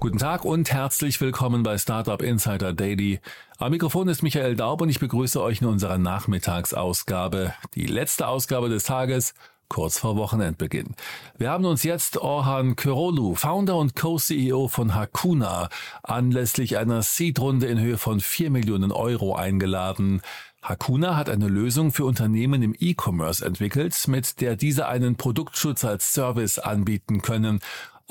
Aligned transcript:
Guten 0.00 0.16
Tag 0.16 0.46
und 0.46 0.72
herzlich 0.72 1.20
willkommen 1.20 1.62
bei 1.62 1.76
Startup 1.76 2.22
Insider 2.22 2.72
Daily. 2.72 3.20
Am 3.58 3.70
Mikrofon 3.70 4.08
ist 4.08 4.22
Michael 4.22 4.56
Daub 4.56 4.80
und 4.80 4.88
ich 4.88 4.98
begrüße 4.98 5.42
euch 5.42 5.60
in 5.60 5.66
unserer 5.66 5.98
Nachmittagsausgabe. 5.98 7.52
Die 7.74 7.84
letzte 7.84 8.26
Ausgabe 8.26 8.70
des 8.70 8.84
Tages, 8.84 9.34
kurz 9.68 9.98
vor 9.98 10.16
Wochenendbeginn. 10.16 10.94
Wir 11.36 11.50
haben 11.50 11.66
uns 11.66 11.82
jetzt 11.82 12.16
Orhan 12.16 12.76
Körolu, 12.76 13.34
Founder 13.34 13.76
und 13.76 13.94
Co-CEO 13.94 14.68
von 14.68 14.94
Hakuna, 14.94 15.68
anlässlich 16.02 16.78
einer 16.78 17.02
Seed-Runde 17.02 17.66
in 17.66 17.78
Höhe 17.78 17.98
von 17.98 18.20
4 18.20 18.50
Millionen 18.50 18.92
Euro 18.92 19.36
eingeladen. 19.36 20.22
Hakuna 20.62 21.14
hat 21.14 21.28
eine 21.28 21.48
Lösung 21.48 21.92
für 21.92 22.06
Unternehmen 22.06 22.62
im 22.62 22.74
E-Commerce 22.78 23.44
entwickelt, 23.44 24.08
mit 24.08 24.40
der 24.40 24.56
diese 24.56 24.88
einen 24.88 25.16
Produktschutz 25.16 25.84
als 25.84 26.14
Service 26.14 26.58
anbieten 26.58 27.20
können. 27.20 27.60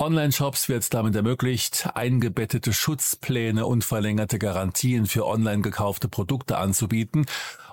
Online-Shops 0.00 0.70
wird 0.70 0.94
damit 0.94 1.14
ermöglicht, 1.14 1.90
eingebettete 1.94 2.72
Schutzpläne 2.72 3.66
und 3.66 3.84
verlängerte 3.84 4.38
Garantien 4.38 5.04
für 5.04 5.26
online 5.26 5.60
gekaufte 5.60 6.08
Produkte 6.08 6.56
anzubieten 6.56 7.26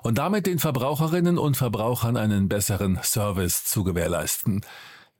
und 0.03 0.17
damit 0.17 0.45
den 0.45 0.59
Verbraucherinnen 0.59 1.37
und 1.37 1.55
Verbrauchern 1.55 2.17
einen 2.17 2.49
besseren 2.49 2.99
Service 3.01 3.63
zu 3.63 3.85
gewährleisten. 3.85 4.65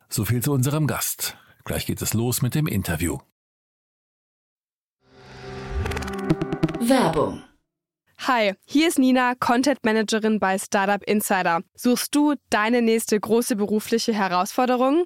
So 0.10 0.26
viel 0.26 0.44
zu 0.44 0.52
unserem 0.52 0.86
Gast. 0.86 1.38
Gleich 1.64 1.86
geht 1.86 2.02
es 2.02 2.14
los 2.14 2.42
mit 2.42 2.56
dem 2.56 2.68
Interview. 2.68 3.20
Werbung. 6.82 7.42
Hi, 8.26 8.56
hier 8.66 8.88
ist 8.88 8.98
Nina, 8.98 9.36
Content 9.36 9.78
Managerin 9.86 10.40
bei 10.40 10.58
Startup 10.58 11.02
Insider. 11.04 11.62
Suchst 11.76 12.14
du 12.16 12.34
deine 12.50 12.82
nächste 12.82 13.18
große 13.18 13.56
berufliche 13.56 14.12
Herausforderung? 14.12 15.06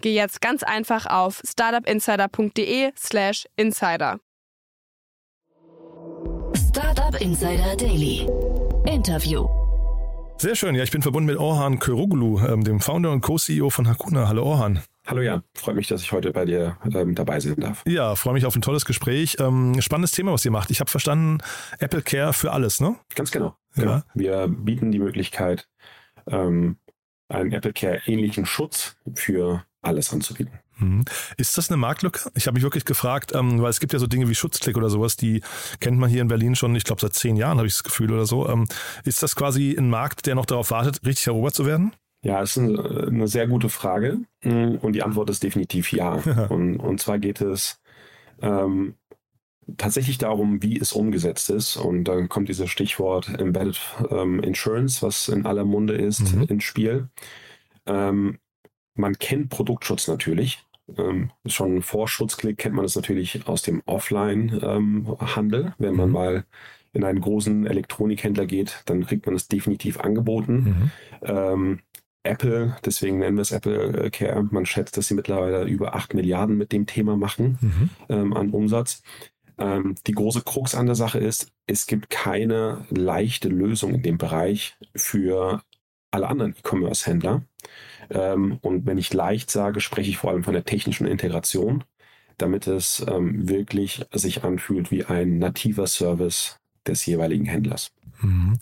geh 0.00 0.14
jetzt 0.14 0.40
ganz 0.40 0.62
einfach 0.62 1.06
auf 1.06 1.42
startupinsider.de/slash 1.44 3.46
insider. 3.56 4.20
Startup 6.54 7.20
Insider 7.20 7.76
Daily. 7.76 8.26
Interview. 8.86 9.46
Sehr 10.38 10.56
schön. 10.56 10.74
Ja, 10.74 10.82
ich 10.82 10.90
bin 10.90 11.02
verbunden 11.02 11.26
mit 11.26 11.36
Orhan 11.36 11.78
Köroglu, 11.78 12.40
ähm, 12.40 12.64
dem 12.64 12.80
Founder 12.80 13.12
und 13.12 13.20
Co-CEO 13.20 13.70
von 13.70 13.86
Hakuna. 13.86 14.28
Hallo 14.28 14.42
Orhan. 14.42 14.82
Hallo 15.06 15.20
Jan, 15.20 15.42
freut 15.54 15.76
mich, 15.76 15.88
dass 15.88 16.02
ich 16.02 16.12
heute 16.12 16.32
bei 16.32 16.44
dir 16.44 16.76
ähm, 16.94 17.14
dabei 17.14 17.40
sein 17.40 17.56
darf. 17.56 17.82
Ja, 17.86 18.14
freue 18.14 18.34
mich 18.34 18.46
auf 18.46 18.54
ein 18.54 18.62
tolles 18.62 18.84
Gespräch. 18.84 19.36
Ähm, 19.40 19.80
spannendes 19.80 20.12
Thema, 20.12 20.32
was 20.32 20.44
ihr 20.44 20.50
macht. 20.50 20.70
Ich 20.70 20.80
habe 20.80 20.90
verstanden, 20.90 21.38
Apple 21.78 22.02
Care 22.02 22.32
für 22.32 22.52
alles, 22.52 22.80
ne? 22.80 22.96
Ganz 23.14 23.30
genau. 23.30 23.56
genau. 23.74 23.90
Ja. 23.90 24.04
Wir 24.14 24.48
bieten 24.48 24.92
die 24.92 25.00
Möglichkeit, 25.00 25.68
ähm, 26.28 26.76
einen 27.32 27.52
Apple 27.52 27.72
Care 27.72 28.00
ähnlichen 28.06 28.46
Schutz 28.46 28.96
für 29.14 29.64
alles 29.82 30.12
anzubieten. 30.12 30.58
Mhm. 30.78 31.04
Ist 31.36 31.58
das 31.58 31.70
eine 31.70 31.76
Marktlücke? 31.76 32.30
Ich 32.34 32.46
habe 32.46 32.54
mich 32.54 32.62
wirklich 32.62 32.84
gefragt, 32.84 33.32
ähm, 33.34 33.60
weil 33.60 33.70
es 33.70 33.80
gibt 33.80 33.92
ja 33.92 33.98
so 33.98 34.06
Dinge 34.06 34.28
wie 34.28 34.34
Schutzklick 34.34 34.76
oder 34.76 34.90
sowas, 34.90 35.16
die 35.16 35.42
kennt 35.80 35.98
man 35.98 36.08
hier 36.08 36.22
in 36.22 36.28
Berlin 36.28 36.54
schon, 36.54 36.74
ich 36.74 36.84
glaube 36.84 37.00
seit 37.00 37.14
zehn 37.14 37.36
Jahren 37.36 37.58
habe 37.58 37.66
ich 37.66 37.74
das 37.74 37.84
Gefühl 37.84 38.12
oder 38.12 38.26
so. 38.26 38.48
Ähm, 38.48 38.66
ist 39.04 39.22
das 39.22 39.36
quasi 39.36 39.76
ein 39.76 39.90
Markt, 39.90 40.26
der 40.26 40.34
noch 40.34 40.46
darauf 40.46 40.70
wartet, 40.70 41.04
richtig 41.04 41.26
erobert 41.26 41.54
zu 41.54 41.66
werden? 41.66 41.92
Ja, 42.24 42.40
ist 42.40 42.56
eine, 42.56 43.08
eine 43.08 43.26
sehr 43.26 43.48
gute 43.48 43.68
Frage 43.68 44.18
und 44.44 44.92
die 44.92 45.02
Antwort 45.02 45.28
ist 45.28 45.42
definitiv 45.42 45.92
ja. 45.92 46.12
und, 46.48 46.76
und 46.76 47.00
zwar 47.00 47.18
geht 47.18 47.40
es 47.40 47.80
ähm, 48.40 48.94
tatsächlich 49.76 50.18
darum, 50.18 50.62
wie 50.62 50.78
es 50.78 50.92
umgesetzt 50.92 51.50
ist. 51.50 51.76
Und 51.76 52.04
dann 52.04 52.28
kommt 52.28 52.48
dieses 52.48 52.68
Stichwort 52.70 53.28
Embedded 53.38 53.78
ähm, 54.10 54.40
Insurance, 54.40 55.02
was 55.02 55.28
in 55.28 55.46
aller 55.46 55.64
Munde 55.64 55.94
ist, 55.94 56.34
Mhm. 56.34 56.42
ins 56.44 56.64
Spiel. 56.64 57.08
Ähm, 57.86 58.38
man 58.94 59.18
kennt 59.18 59.48
Produktschutz 59.50 60.08
natürlich. 60.08 60.64
Ähm, 60.98 61.30
schon 61.46 61.80
vor 61.82 62.08
Schutzklick 62.08 62.58
kennt 62.58 62.74
man 62.74 62.84
es 62.84 62.96
natürlich 62.96 63.46
aus 63.46 63.62
dem 63.62 63.82
Offline-Handel. 63.86 65.74
Wenn 65.78 65.96
man 65.96 66.08
Mhm. 66.08 66.12
mal 66.12 66.44
in 66.92 67.04
einen 67.04 67.20
großen 67.20 67.66
Elektronikhändler 67.66 68.46
geht, 68.46 68.82
dann 68.86 69.06
kriegt 69.06 69.24
man 69.26 69.34
es 69.34 69.48
definitiv 69.48 69.98
angeboten. 70.00 70.90
Mhm. 71.22 71.26
Ähm, 71.28 71.78
Apple, 72.24 72.76
deswegen 72.84 73.18
nennen 73.18 73.36
wir 73.36 73.42
es 73.42 73.50
Apple 73.50 74.04
äh, 74.04 74.10
Care, 74.10 74.44
man 74.50 74.64
schätzt, 74.66 74.96
dass 74.96 75.08
sie 75.08 75.14
mittlerweile 75.14 75.64
über 75.64 75.96
8 75.96 76.14
Milliarden 76.14 76.56
mit 76.56 76.70
dem 76.70 76.86
Thema 76.86 77.16
machen 77.16 77.58
Mhm. 77.60 77.90
ähm, 78.08 78.32
an 78.34 78.50
Umsatz. 78.50 79.02
Ähm, 79.62 79.94
die 80.06 80.12
große 80.12 80.42
Krux 80.42 80.74
an 80.74 80.86
der 80.86 80.96
Sache 80.96 81.18
ist, 81.18 81.52
es 81.66 81.86
gibt 81.86 82.10
keine 82.10 82.84
leichte 82.90 83.48
Lösung 83.48 83.94
in 83.94 84.02
dem 84.02 84.18
Bereich 84.18 84.76
für 84.96 85.62
alle 86.10 86.28
anderen 86.28 86.54
E-Commerce-Händler. 86.56 87.44
Ähm, 88.10 88.58
und 88.62 88.86
wenn 88.86 88.98
ich 88.98 89.14
leicht 89.14 89.50
sage, 89.52 89.80
spreche 89.80 90.10
ich 90.10 90.18
vor 90.18 90.30
allem 90.30 90.42
von 90.42 90.54
der 90.54 90.64
technischen 90.64 91.06
Integration, 91.06 91.84
damit 92.38 92.66
es 92.66 93.04
ähm, 93.08 93.48
wirklich 93.48 94.04
sich 94.12 94.42
anfühlt 94.42 94.90
wie 94.90 95.04
ein 95.04 95.38
nativer 95.38 95.86
Service 95.86 96.58
des 96.86 97.04
jeweiligen 97.06 97.46
Händlers. 97.46 97.92
Mhm. 98.20 98.58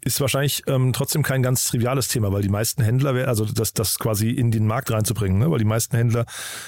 Ist 0.00 0.20
wahrscheinlich 0.20 0.62
ähm, 0.66 0.92
trotzdem 0.92 1.22
kein 1.22 1.42
ganz 1.42 1.64
triviales 1.64 2.08
Thema, 2.08 2.32
weil 2.32 2.42
die 2.42 2.48
meisten 2.48 2.82
Händler, 2.82 3.28
also 3.28 3.44
das, 3.44 3.72
das 3.72 3.98
quasi 3.98 4.30
in 4.30 4.50
den 4.50 4.66
Markt 4.66 4.90
reinzubringen, 4.90 5.38
ne? 5.38 5.50
weil 5.50 5.58
die 5.58 5.64
meisten 5.64 5.96
Händler, 5.96 6.26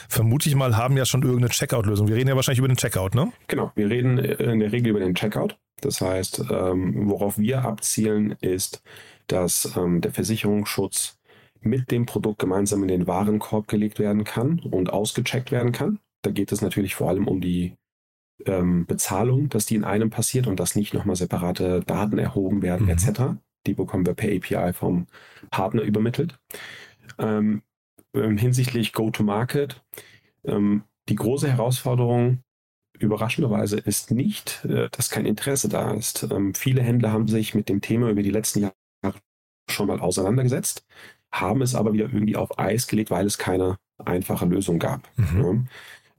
vermute 0.09 0.49
ich 0.49 0.55
mal, 0.55 0.77
haben 0.77 0.97
ja 0.97 1.05
schon 1.05 1.23
irgendeine 1.23 1.51
Checkout-Lösung. 1.51 2.09
Wir 2.09 2.17
reden 2.17 2.29
ja 2.29 2.37
wahrscheinlich 2.37 2.61
über 2.61 2.69
den 2.69 2.77
Checkout, 2.77 3.15
ne? 3.15 3.33
Genau, 3.49 3.73
wir 3.75 3.91
reden 3.91 4.19
in 4.19 4.61
der 4.61 4.73
Regel 4.73 4.91
über 4.91 5.01
den 5.01 5.15
Checkout. 5.15 5.59
Das 5.81 6.01
heißt, 6.01 6.45
ähm, 6.51 7.09
worauf 7.11 7.39
wir 7.39 7.65
abzielen, 7.65 8.37
ist, 8.41 8.83
dass 9.27 9.77
ähm, 9.77 10.01
der 10.01 10.13
Versicherungsschutz 10.13 11.19
mit 11.61 11.91
dem 11.91 12.07
Produkt 12.07 12.39
gemeinsam 12.39 12.83
in 12.83 12.89
den 12.89 13.07
Warenkorb 13.07 13.69
gelegt 13.69 13.99
werden 13.99 14.25
kann 14.25 14.61
und 14.61 14.91
ausgecheckt 14.91 15.51
werden 15.51 15.73
kann. 15.73 15.99
Da 16.23 16.31
geht 16.31 16.53
es 16.53 16.63
natürlich 16.63 16.95
vor 16.95 17.09
allem 17.09 17.29
um 17.29 17.41
die 17.41 17.77
ähm, 18.45 18.87
Bezahlung, 18.87 19.49
dass 19.49 19.67
die 19.67 19.77
in 19.77 19.85
einem 19.85 20.11
passiert 20.11 20.47
und 20.47 20.61
dass 20.61 20.77
nicht 20.77 20.95
nochmal 20.95 21.17
separate 21.17 21.81
Daten 21.81 22.19
erhoben 22.19 22.63
werden, 22.63 22.85
Mhm. 22.87 22.91
etc. 22.93 23.21
Die 23.67 23.75
bekommen 23.75 24.07
wir 24.07 24.15
per 24.15 24.31
API 24.31 24.73
vom 24.73 25.07
Partner 25.51 25.83
übermittelt. 25.83 26.39
Ähm, 27.19 27.63
ähm, 28.15 28.37
hinsichtlich 28.37 28.93
Go-to-Market, 28.93 29.83
ähm, 30.45 30.85
die 31.09 31.15
große 31.17 31.49
Herausforderung 31.51 32.41
überraschenderweise 32.99 33.79
ist 33.79 34.11
nicht, 34.11 34.65
äh, 34.65 34.89
dass 34.91 35.11
kein 35.11 35.27
Interesse 35.27 35.69
da 35.69 35.93
ist. 35.93 36.27
Ähm, 36.31 36.55
viele 36.55 36.83
Händler 36.83 37.13
haben 37.13 37.29
sich 37.29 37.55
mit 37.55 37.69
dem 37.69 37.81
Thema 37.81 38.11
über 38.11 38.23
die 38.23 38.31
letzten 38.31 38.61
Jahre 38.61 38.75
schon 39.71 39.89
mal 39.89 40.01
auseinandergesetzt, 40.01 40.85
haben 41.33 41.61
es 41.63 41.75
aber 41.75 41.93
wieder 41.93 42.07
irgendwie 42.07 42.37
auf 42.37 42.59
Eis 42.59 42.87
gelegt, 42.87 43.11
weil 43.11 43.27
es 43.27 43.37
keine 43.39 43.77
einfache 43.99 44.47
Lösung 44.47 44.79
gab. 44.79 45.09
Mhm. 45.17 45.69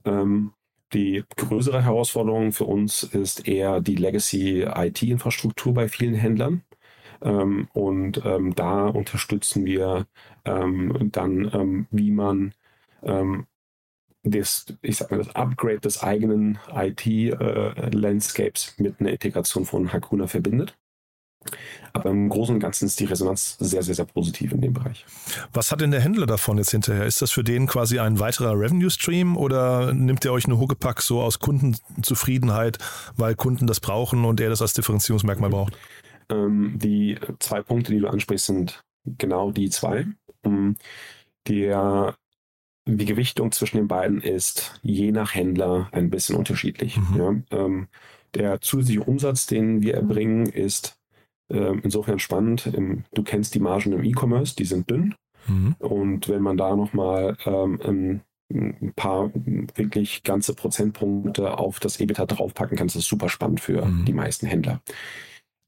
Ja. 0.04 0.20
Ähm, 0.20 0.52
die 0.92 1.24
größere 1.36 1.82
Herausforderung 1.84 2.52
für 2.52 2.64
uns 2.64 3.02
ist 3.02 3.46
eher 3.48 3.80
die 3.80 3.96
Legacy 3.96 4.62
IT-Infrastruktur 4.62 5.74
bei 5.74 5.88
vielen 5.88 6.14
Händlern. 6.14 6.62
Ähm, 7.22 7.68
und 7.74 8.22
ähm, 8.24 8.54
da 8.54 8.86
unterstützen 8.88 9.64
wir 9.66 10.06
ähm, 10.44 11.10
dann, 11.12 11.50
ähm, 11.52 11.86
wie 11.90 12.10
man 12.12 12.54
ähm, 13.02 13.46
das, 14.24 14.66
ich 14.82 14.98
sag 14.98 15.10
mal, 15.10 15.18
das 15.18 15.34
Upgrade 15.36 15.80
des 15.80 16.02
eigenen 16.02 16.58
IT-Landscapes 16.74 18.76
mit 18.78 19.00
einer 19.00 19.10
Integration 19.12 19.66
von 19.66 19.92
Hakuna 19.92 20.26
verbindet. 20.28 20.77
Aber 21.92 22.10
im 22.10 22.28
Großen 22.28 22.54
und 22.54 22.60
Ganzen 22.60 22.86
ist 22.86 23.00
die 23.00 23.04
Resonanz 23.04 23.56
sehr, 23.58 23.82
sehr, 23.82 23.94
sehr 23.94 24.04
positiv 24.04 24.52
in 24.52 24.60
dem 24.60 24.72
Bereich. 24.72 25.04
Was 25.52 25.72
hat 25.72 25.80
denn 25.80 25.90
der 25.90 26.00
Händler 26.00 26.26
davon 26.26 26.58
jetzt 26.58 26.70
hinterher? 26.70 27.06
Ist 27.06 27.22
das 27.22 27.30
für 27.30 27.44
den 27.44 27.66
quasi 27.66 27.98
ein 27.98 28.20
weiterer 28.20 28.58
Revenue-Stream 28.58 29.36
oder 29.36 29.92
nimmt 29.94 30.24
er 30.24 30.32
euch 30.32 30.46
nur 30.46 30.58
Huckepack 30.58 31.02
so 31.02 31.20
aus 31.20 31.38
Kundenzufriedenheit, 31.38 32.78
weil 33.16 33.34
Kunden 33.34 33.66
das 33.66 33.80
brauchen 33.80 34.24
und 34.24 34.40
er 34.40 34.50
das 34.50 34.62
als 34.62 34.74
Differenzierungsmerkmal 34.74 35.50
braucht? 35.50 35.76
Ähm, 36.30 36.74
die 36.76 37.18
zwei 37.38 37.62
Punkte, 37.62 37.92
die 37.92 38.00
du 38.00 38.08
ansprichst, 38.08 38.46
sind 38.46 38.82
genau 39.04 39.50
die 39.50 39.70
zwei. 39.70 40.06
Ähm, 40.44 40.76
der, 41.46 42.16
die 42.86 43.06
Gewichtung 43.06 43.52
zwischen 43.52 43.78
den 43.78 43.88
beiden 43.88 44.20
ist 44.20 44.78
je 44.82 45.12
nach 45.12 45.34
Händler 45.34 45.88
ein 45.92 46.10
bisschen 46.10 46.36
unterschiedlich. 46.36 46.98
Mhm. 46.98 47.44
Ja, 47.50 47.58
ähm, 47.58 47.88
der 48.34 48.60
zusätzliche 48.60 49.04
Umsatz, 49.04 49.46
den 49.46 49.82
wir 49.82 49.94
erbringen, 49.94 50.46
ist 50.46 50.97
insofern 51.56 52.18
spannend. 52.18 52.70
Ähm, 52.74 53.04
du 53.14 53.22
kennst 53.22 53.54
die 53.54 53.60
Margen 53.60 53.92
im 53.92 54.04
E-Commerce, 54.04 54.54
die 54.56 54.64
sind 54.64 54.90
dünn. 54.90 55.14
Mhm. 55.46 55.76
Und 55.78 56.28
wenn 56.28 56.42
man 56.42 56.56
da 56.56 56.76
nochmal 56.76 57.36
ähm, 57.46 58.20
ein 58.50 58.92
paar 58.94 59.30
wirklich 59.74 60.22
ganze 60.22 60.54
Prozentpunkte 60.54 61.58
auf 61.58 61.80
das 61.80 62.00
EBITDA 62.00 62.26
draufpacken 62.26 62.76
kann, 62.76 62.86
ist 62.86 62.96
das 62.96 63.04
super 63.04 63.28
spannend 63.28 63.60
für 63.60 63.84
mhm. 63.84 64.04
die 64.04 64.12
meisten 64.12 64.46
Händler. 64.46 64.80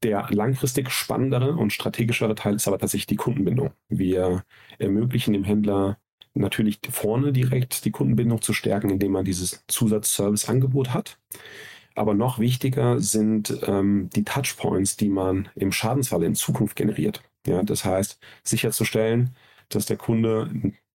Der 0.03 0.27
langfristig 0.31 0.89
spannendere 0.89 1.53
und 1.55 1.73
strategischere 1.73 2.33
Teil 2.33 2.55
ist 2.55 2.67
aber 2.67 2.79
tatsächlich 2.79 3.05
die 3.05 3.17
Kundenbindung. 3.17 3.71
Wir 3.87 4.43
ermöglichen 4.79 5.33
dem 5.33 5.43
Händler 5.43 5.97
natürlich 6.33 6.79
vorne 6.89 7.33
direkt 7.33 7.85
die 7.85 7.91
Kundenbindung 7.91 8.41
zu 8.41 8.53
stärken, 8.53 8.89
indem 8.89 9.11
man 9.11 9.25
dieses 9.25 9.63
Zusatzservice-Angebot 9.67 10.93
hat. 10.93 11.19
Aber 12.01 12.15
noch 12.15 12.39
wichtiger 12.39 12.99
sind 12.99 13.61
ähm, 13.67 14.09
die 14.15 14.23
Touchpoints, 14.23 14.97
die 14.97 15.07
man 15.07 15.49
im 15.53 15.71
Schadensfall 15.71 16.23
in 16.23 16.33
Zukunft 16.33 16.75
generiert. 16.75 17.21
Ja, 17.45 17.61
das 17.61 17.85
heißt, 17.85 18.17
sicherzustellen, 18.43 19.35
dass 19.69 19.85
der 19.85 19.97
Kunde, 19.97 20.49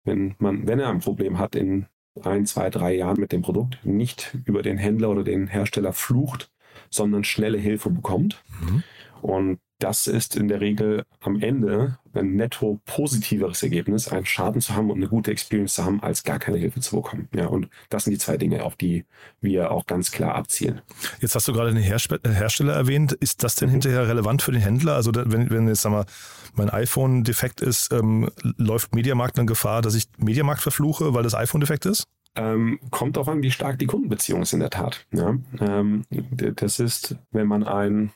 wenn 0.04 0.36
man, 0.38 0.68
wenn 0.68 0.80
er 0.80 0.90
ein 0.90 1.00
Problem 1.00 1.40
hat, 1.40 1.56
in 1.56 1.88
ein, 2.22 2.46
zwei, 2.46 2.70
drei 2.70 2.94
Jahren 2.94 3.20
mit 3.20 3.32
dem 3.32 3.42
Produkt 3.42 3.80
nicht 3.84 4.38
über 4.46 4.62
den 4.62 4.78
Händler 4.78 5.10
oder 5.10 5.24
den 5.24 5.48
Hersteller 5.48 5.92
flucht, 5.92 6.52
sondern 6.92 7.24
schnelle 7.24 7.58
Hilfe 7.58 7.90
bekommt. 7.90 8.44
Mhm. 8.62 8.84
Und 9.32 9.60
das 9.80 10.08
ist 10.08 10.36
in 10.36 10.50
der 10.50 10.60
Regel 10.60 11.06
am 11.22 11.40
Ende 11.40 11.98
ein 12.14 12.36
netto 12.36 12.82
positiveres 12.86 13.64
Ergebnis, 13.64 14.10
einen 14.10 14.26
Schaden 14.26 14.60
zu 14.60 14.76
haben 14.76 14.92
und 14.92 14.98
eine 14.98 15.08
gute 15.08 15.32
Experience 15.32 15.76
zu 15.76 15.86
haben, 15.86 16.04
als 16.04 16.24
gar 16.24 16.38
keine 16.38 16.58
Hilfe 16.58 16.82
zu 16.82 16.98
bekommen. 16.98 17.30
Ja, 17.34 17.48
und 17.48 17.70
das 17.88 18.04
sind 18.04 18.12
die 18.12 18.18
zwei 18.18 18.36
Dinge, 18.36 18.62
auf 18.64 18.76
die 18.76 19.06
wir 19.40 19.72
auch 19.72 19.86
ganz 19.86 20.12
klar 20.12 20.36
abzielen. 20.36 20.82
Jetzt 21.22 21.34
hast 21.34 21.48
du 21.48 21.54
gerade 21.54 21.74
den 21.74 21.82
Hersteller 21.82 22.74
erwähnt. 22.74 23.14
Ist 23.14 23.42
das 23.42 23.56
denn 23.56 23.70
mhm. 23.70 23.74
hinterher 23.74 24.06
relevant 24.06 24.42
für 24.42 24.52
den 24.52 24.62
Händler? 24.62 24.96
Also 24.96 25.14
wenn, 25.16 25.50
wenn 25.50 25.66
jetzt 25.70 25.84
sag 25.84 25.92
mal, 25.92 26.06
mein 26.54 26.70
iPhone 26.70 27.24
defekt 27.24 27.62
ist, 27.62 27.94
ähm, 27.94 28.30
läuft 28.58 28.94
Mediamarkt 28.94 29.38
dann 29.38 29.48
Gefahr, 29.48 29.82
dass 29.82 29.96
ich 29.96 30.08
Mediamarkt 30.18 30.62
verfluche, 30.62 31.14
weil 31.14 31.24
das 31.24 31.36
iPhone 31.36 31.62
defekt 31.62 31.86
ist? 31.86 32.04
Ähm, 32.36 32.80
kommt 32.92 33.16
darauf 33.16 33.30
an, 33.30 33.42
wie 33.44 33.52
stark 33.52 33.80
die 33.80 33.88
Kundenbeziehung 33.88 34.42
ist 34.42 34.52
in 34.52 34.60
der 34.60 34.70
Tat. 34.70 35.06
Ja, 35.14 35.38
ähm, 35.62 36.04
das 36.10 36.80
ist, 36.80 37.16
wenn 37.32 37.48
man 37.48 37.64
ein 37.64 38.12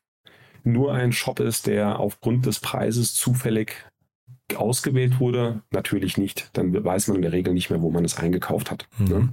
nur 0.65 0.94
ein 0.94 1.12
Shop 1.12 1.39
ist, 1.39 1.67
der 1.67 2.00
aufgrund 2.00 2.45
des 2.45 2.59
Preises 2.59 3.13
zufällig 3.13 3.73
ausgewählt 4.56 5.19
wurde, 5.19 5.62
natürlich 5.71 6.17
nicht. 6.17 6.50
Dann 6.53 6.83
weiß 6.83 7.07
man 7.07 7.17
in 7.17 7.21
der 7.23 7.31
Regel 7.31 7.53
nicht 7.53 7.69
mehr, 7.69 7.81
wo 7.81 7.89
man 7.89 8.06
es 8.06 8.17
eingekauft 8.17 8.71
hat. 8.71 8.88
Mhm. 8.97 9.07
Ne? 9.07 9.29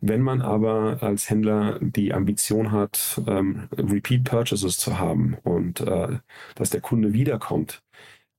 Wenn 0.00 0.20
man 0.20 0.42
aber 0.42 0.98
als 1.00 1.30
Händler 1.30 1.78
die 1.80 2.12
Ambition 2.12 2.72
hat, 2.72 3.22
ähm, 3.28 3.68
Repeat 3.70 4.24
Purchases 4.24 4.76
zu 4.76 4.98
haben 4.98 5.36
und 5.44 5.80
äh, 5.80 6.18
dass 6.56 6.70
der 6.70 6.80
Kunde 6.80 7.12
wiederkommt, 7.12 7.82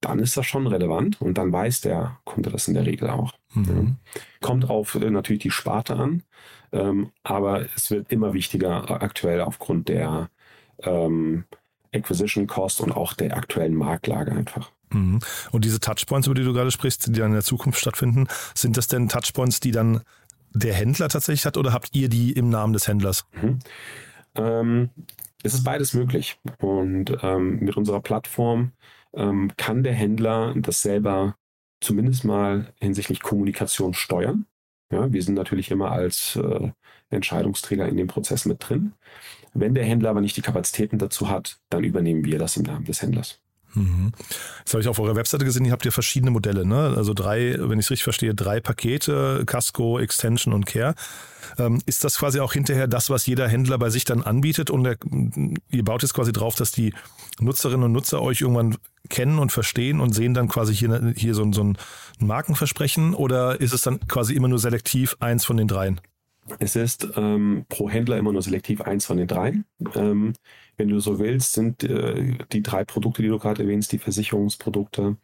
dann 0.02 0.20
ist 0.20 0.36
das 0.36 0.46
schon 0.46 0.68
relevant 0.68 1.22
und 1.22 1.38
dann 1.38 1.54
weiß 1.54 1.80
der 1.80 2.20
Kunde 2.26 2.50
das 2.50 2.68
in 2.68 2.74
der 2.74 2.86
Regel 2.86 3.10
auch. 3.10 3.32
Mhm. 3.54 3.96
Ja. 4.14 4.22
Kommt 4.42 4.70
auf 4.70 4.96
äh, 4.96 5.10
natürlich 5.10 5.44
die 5.44 5.52
Sparte 5.52 5.96
an, 5.96 6.24
ähm, 6.74 7.12
aber 7.24 7.66
es 7.76 7.90
wird 7.90 8.12
immer 8.12 8.34
wichtiger 8.34 9.02
aktuell 9.02 9.40
aufgrund 9.40 9.88
der 9.88 10.30
ähm, 10.80 11.46
Acquisition 11.94 12.48
Cost 12.48 12.82
und 12.82 12.92
auch 12.92 13.14
der 13.14 13.36
aktuellen 13.36 13.76
Marktlage 13.76 14.32
einfach. 14.32 14.72
Mhm. 14.92 15.20
Und 15.52 15.66
diese 15.66 15.80
Touchpoints, 15.80 16.28
über 16.28 16.36
die 16.36 16.44
du 16.44 16.54
gerade 16.54 16.72
sprichst, 16.72 17.08
die 17.08 17.20
dann 17.20 17.28
in 17.28 17.34
der 17.34 17.44
Zukunft 17.44 17.80
stattfinden, 17.80 18.28
sind 18.54 18.78
das 18.78 18.88
denn 18.88 19.10
Touchpoints, 19.10 19.60
die 19.60 19.72
dann 19.72 20.02
der 20.54 20.74
Händler 20.74 21.10
tatsächlich 21.10 21.46
hat 21.46 21.58
oder 21.58 21.74
habt 21.74 21.96
ihr 21.96 22.10
die 22.10 22.32
im 22.32 22.50
Namen 22.50 22.74
des 22.74 22.88
Händlers? 22.88 23.26
Mhm. 23.42 23.60
Ähm, 24.36 24.90
es 25.44 25.54
ist 25.54 25.64
beides 25.64 25.94
möglich. 25.94 26.40
Und 26.60 27.18
ähm, 27.22 27.60
mit 27.60 27.76
unserer 27.76 28.02
Plattform 28.02 28.72
ähm, 29.14 29.52
kann 29.58 29.84
der 29.84 29.94
Händler 29.94 30.54
das 30.56 30.82
selber 30.82 31.36
zumindest 31.82 32.24
mal 32.24 32.74
hinsichtlich 32.80 33.22
Kommunikation 33.22 33.94
steuern. 33.94 34.46
Ja, 34.92 35.12
wir 35.12 35.24
sind 35.24 35.36
natürlich 35.36 35.72
immer 35.72 35.92
als 35.92 36.36
äh, 36.36 36.72
Entscheidungsträger 37.10 37.88
in 37.88 37.98
dem 37.98 38.08
Prozess 38.08 38.46
mit 38.46 38.68
drin. 38.68 38.94
Wenn 39.54 39.76
der 39.76 39.86
Händler 39.86 40.10
aber 40.10 40.22
nicht 40.22 40.38
die 40.38 40.42
Kapazitäten 40.42 40.98
dazu 40.98 41.30
hat, 41.30 41.60
dann 41.70 41.84
übernehmen 41.84 42.26
wir 42.26 42.40
das 42.40 42.58
im 42.58 42.64
Namen 42.64 42.86
des 42.86 43.02
Händlers. 43.02 43.40
Mhm. 43.76 44.12
Jetzt 44.60 44.74
habe 44.74 44.82
ich 44.82 44.88
auf 44.88 45.00
eurer 45.00 45.16
Webseite 45.16 45.46
gesehen, 45.46 45.66
ihr 45.66 45.72
habt 45.72 45.86
ja 45.86 45.92
verschiedene 45.92 46.32
Modelle, 46.32 46.66
ne? 46.66 46.94
Also 46.96 47.14
drei, 47.14 47.56
wenn 47.58 47.80
ich 47.80 47.86
es 47.86 47.92
richtig 47.92 48.04
verstehe, 48.04 48.36
drei 48.36 48.60
Pakete, 48.60 49.44
Casco, 49.46 50.00
Extension 50.00 50.54
und 50.54 50.66
Care. 50.66 50.96
Ähm, 51.58 51.82
ist 51.86 52.04
das 52.04 52.18
quasi 52.18 52.40
auch 52.40 52.54
hinterher 52.54 52.88
das, 52.88 53.10
was 53.10 53.26
jeder 53.26 53.48
Händler 53.48 53.78
bei 53.78 53.90
sich 53.90 54.06
dann 54.06 54.24
anbietet 54.24 54.70
und 54.70 54.84
der, 54.84 54.98
ihr 55.70 55.84
baut 55.84 56.02
jetzt 56.02 56.14
quasi 56.14 56.32
drauf, 56.32 56.56
dass 56.56 56.72
die 56.72 56.94
Nutzerinnen 57.40 57.84
und 57.84 57.92
Nutzer 57.92 58.22
euch 58.22 58.42
irgendwann 58.42 58.78
kennen 59.10 59.40
und 59.40 59.52
verstehen 59.52 60.00
und 60.00 60.14
sehen 60.14 60.34
dann 60.34 60.48
quasi 60.48 60.74
hier, 60.74 61.14
hier 61.16 61.36
so, 61.36 61.52
so 61.52 61.64
ein 61.64 61.78
Markenversprechen 62.20 63.14
oder 63.14 63.60
ist 63.60 63.74
es 63.74 63.82
dann 63.82 64.00
quasi 64.08 64.34
immer 64.34 64.48
nur 64.48 64.60
selektiv 64.60 65.18
eins 65.20 65.46
von 65.46 65.58
den 65.58 65.68
dreien? 65.68 66.00
Es 66.60 66.76
ist 66.76 67.08
ähm, 67.16 67.66
pro 67.70 67.90
Händler 67.90 68.18
immer 68.18 68.32
nur 68.32 68.42
selektiv 68.42 68.82
eins 68.82 69.06
von 69.06 69.18
den 69.18 69.28
drei. 69.28 69.54
Ähm, 69.96 70.34
wenn 70.78 70.90
du 70.90 71.00
so 71.00 71.20
willst, 71.20 71.54
sind 71.54 71.84
äh, 71.84 72.38
die 72.52 72.64
drei 72.64 72.84
Produkte, 72.84 73.22
die 73.22 73.30
du 73.30 73.40
gerade 73.40 73.64
erwähnst, 73.64 73.92
die 73.92 74.00
Versicherungsprodukte, 74.00 75.18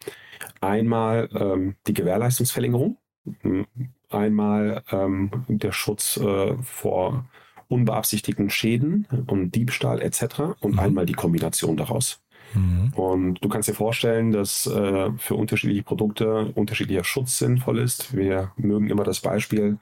einmal 0.61 1.29
ähm, 1.33 1.75
die 1.87 1.93
Gewährleistungsverlängerung, 1.93 2.97
hm, 3.41 3.65
einmal 4.09 4.83
ähm, 4.91 5.31
der 5.47 5.71
Schutz 5.71 6.17
äh, 6.17 6.55
vor 6.63 7.25
unbeabsichtigten 7.67 8.49
Schäden 8.49 9.07
und 9.27 9.53
Diebstahl 9.55 10.01
etc. 10.01 10.55
und 10.59 10.73
mhm. 10.73 10.79
einmal 10.79 11.05
die 11.05 11.13
Kombination 11.13 11.77
daraus. 11.77 12.21
Mhm. 12.53 12.93
Und 12.95 13.43
du 13.43 13.49
kannst 13.49 13.69
dir 13.69 13.75
vorstellen, 13.75 14.31
dass 14.31 14.65
äh, 14.65 15.11
für 15.17 15.35
unterschiedliche 15.35 15.83
Produkte 15.83 16.51
unterschiedlicher 16.55 17.03
Schutz 17.03 17.37
sinnvoll 17.37 17.79
ist. 17.79 18.15
Wir 18.15 18.51
mögen 18.57 18.89
immer 18.89 19.03
das 19.03 19.19
Beispiel, 19.19 19.77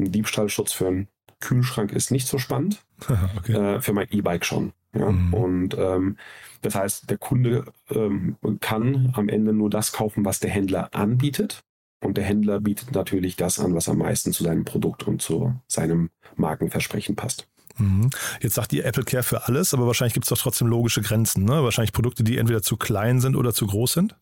ein 0.00 0.12
Diebstahlschutz 0.12 0.72
für 0.72 0.86
einen 0.86 1.08
Kühlschrank 1.40 1.92
ist 1.92 2.10
nicht 2.10 2.28
so 2.28 2.38
spannend. 2.38 2.82
okay. 3.36 3.52
äh, 3.52 3.80
für 3.80 3.92
mein 3.92 4.08
E-Bike 4.10 4.44
schon. 4.44 4.72
Ja? 4.94 5.10
Mhm. 5.10 5.34
Und 5.34 5.78
ähm, 5.78 6.16
das 6.62 6.74
heißt, 6.74 7.08
der 7.08 7.18
Kunde 7.18 7.64
ähm, 7.90 8.36
kann 8.60 9.12
am 9.14 9.28
Ende 9.28 9.52
nur 9.52 9.70
das 9.70 9.92
kaufen, 9.92 10.24
was 10.24 10.40
der 10.40 10.50
Händler 10.50 10.94
anbietet. 10.94 11.62
Und 12.02 12.16
der 12.16 12.24
Händler 12.24 12.60
bietet 12.60 12.92
natürlich 12.92 13.36
das 13.36 13.58
an, 13.58 13.74
was 13.74 13.88
am 13.88 13.98
meisten 13.98 14.32
zu 14.32 14.44
seinem 14.44 14.64
Produkt 14.64 15.06
und 15.06 15.20
zu 15.20 15.54
seinem 15.68 16.10
Markenversprechen 16.36 17.14
passt. 17.14 17.46
Mhm. 17.76 18.10
Jetzt 18.40 18.54
sagt 18.54 18.72
ihr 18.72 18.84
Apple 18.84 19.04
Care 19.04 19.22
für 19.22 19.46
alles, 19.46 19.74
aber 19.74 19.86
wahrscheinlich 19.86 20.14
gibt 20.14 20.24
es 20.24 20.30
doch 20.30 20.38
trotzdem 20.38 20.68
logische 20.68 21.02
Grenzen. 21.02 21.44
Ne? 21.44 21.62
Wahrscheinlich 21.62 21.92
Produkte, 21.92 22.24
die 22.24 22.38
entweder 22.38 22.62
zu 22.62 22.76
klein 22.76 23.20
sind 23.20 23.36
oder 23.36 23.52
zu 23.52 23.66
groß 23.66 23.92
sind? 23.92 24.16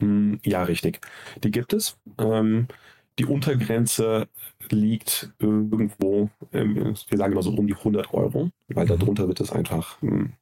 Hm, 0.00 0.40
ja, 0.44 0.62
richtig. 0.62 1.00
Die 1.42 1.50
gibt 1.50 1.72
es. 1.72 1.96
Ähm, 2.18 2.68
die 3.18 3.24
Untergrenze 3.24 4.28
liegt 4.70 5.32
irgendwo, 5.38 6.30
ähm, 6.52 6.94
wir 7.08 7.18
sagen 7.18 7.32
immer 7.32 7.42
so 7.42 7.50
um 7.50 7.66
die 7.66 7.74
100 7.74 8.12
Euro, 8.12 8.50
weil 8.68 8.84
mhm. 8.84 8.98
darunter 8.98 9.28
wird 9.28 9.40
es 9.40 9.52
einfach 9.52 9.96
ähm, 10.02 10.34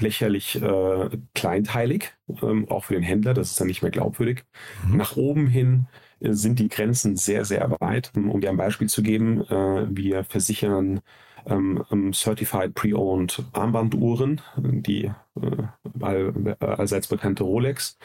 lächerlich 0.00 0.60
äh, 0.60 1.08
kleinteilig, 1.34 2.12
ähm, 2.42 2.68
auch 2.68 2.84
für 2.84 2.94
den 2.94 3.02
Händler, 3.02 3.34
das 3.34 3.52
ist 3.52 3.60
dann 3.60 3.68
nicht 3.68 3.82
mehr 3.82 3.90
glaubwürdig. 3.90 4.44
Mhm. 4.86 4.96
Nach 4.96 5.16
oben 5.16 5.46
hin 5.46 5.86
äh, 6.20 6.32
sind 6.32 6.58
die 6.58 6.68
Grenzen 6.68 7.16
sehr, 7.16 7.44
sehr 7.44 7.70
weit. 7.80 8.12
Um 8.14 8.40
dir 8.40 8.50
ein 8.50 8.56
Beispiel 8.56 8.88
zu 8.88 9.02
geben, 9.02 9.42
äh, 9.42 9.86
wir 9.90 10.24
versichern 10.24 11.00
ähm, 11.46 12.12
Certified 12.12 12.74
Pre-Owned 12.74 13.44
Armbanduhren, 13.52 14.40
die 14.56 15.04
äh, 15.40 15.62
all, 16.00 16.56
allseits 16.58 17.06
bekannte 17.06 17.44
Rolex. 17.44 17.96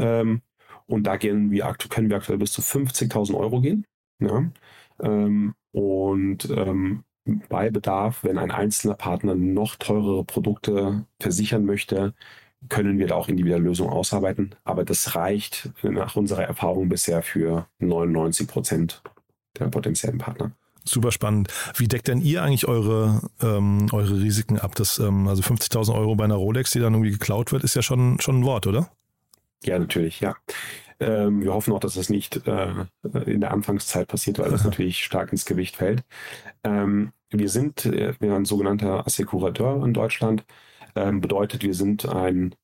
Ähm, 0.00 0.42
und 0.88 1.04
da 1.04 1.16
gehen 1.16 1.50
wir 1.50 1.74
können 1.88 2.10
wir 2.10 2.16
aktuell 2.16 2.38
bis 2.38 2.52
zu 2.52 2.62
50.000 2.62 3.36
Euro 3.36 3.60
gehen. 3.60 3.84
Ja? 4.20 4.50
Ähm, 5.00 5.54
und 5.72 6.48
ähm, 6.50 7.04
bei 7.48 7.70
Bedarf, 7.70 8.24
wenn 8.24 8.38
ein 8.38 8.50
einzelner 8.50 8.94
Partner 8.94 9.34
noch 9.34 9.76
teurere 9.76 10.24
Produkte 10.24 11.04
versichern 11.20 11.64
möchte, 11.64 12.14
können 12.68 12.98
wir 12.98 13.06
da 13.06 13.14
auch 13.14 13.28
individuelle 13.28 13.64
Lösungen 13.64 13.92
ausarbeiten. 13.92 14.54
Aber 14.64 14.84
das 14.84 15.14
reicht 15.14 15.70
nach 15.82 16.16
unserer 16.16 16.44
Erfahrung 16.44 16.88
bisher 16.88 17.22
für 17.22 17.66
99 17.78 18.48
Prozent 18.48 19.02
der 19.58 19.66
potenziellen 19.66 20.18
Partner. 20.18 20.52
Super 20.84 21.12
spannend. 21.12 21.52
Wie 21.76 21.86
deckt 21.86 22.08
denn 22.08 22.22
ihr 22.22 22.42
eigentlich 22.42 22.66
eure, 22.66 23.28
ähm, 23.42 23.88
eure 23.92 24.20
Risiken 24.20 24.58
ab? 24.58 24.74
Das, 24.74 24.98
ähm, 24.98 25.28
also 25.28 25.42
50.000 25.42 25.94
Euro 25.94 26.16
bei 26.16 26.24
einer 26.24 26.36
Rolex, 26.36 26.70
die 26.70 26.80
dann 26.80 26.94
irgendwie 26.94 27.10
geklaut 27.10 27.52
wird, 27.52 27.62
ist 27.62 27.76
ja 27.76 27.82
schon, 27.82 28.18
schon 28.20 28.40
ein 28.40 28.44
Wort, 28.44 28.66
oder? 28.66 28.90
Ja, 29.64 29.78
natürlich, 29.78 30.20
ja. 30.20 30.36
Ähm, 31.00 31.42
wir 31.42 31.54
hoffen 31.54 31.72
auch, 31.72 31.80
dass 31.80 31.94
das 31.94 32.10
nicht 32.10 32.46
äh, 32.46 32.86
in 33.26 33.40
der 33.40 33.52
Anfangszeit 33.52 34.08
passiert, 34.08 34.38
weil 34.38 34.50
das 34.50 34.64
natürlich 34.64 35.04
stark 35.04 35.32
ins 35.32 35.44
Gewicht 35.44 35.76
fällt. 35.76 36.02
Ähm, 36.64 37.12
wir 37.30 37.48
sind 37.48 37.84
äh, 37.84 38.14
wir 38.20 38.34
ein 38.34 38.44
sogenannter 38.44 39.06
Assekurateur 39.06 39.84
in 39.84 39.94
Deutschland. 39.94 40.44
Ähm, 40.96 41.20
bedeutet, 41.20 41.62
wir 41.62 41.74
sind 41.74 42.08
ein, 42.08 42.54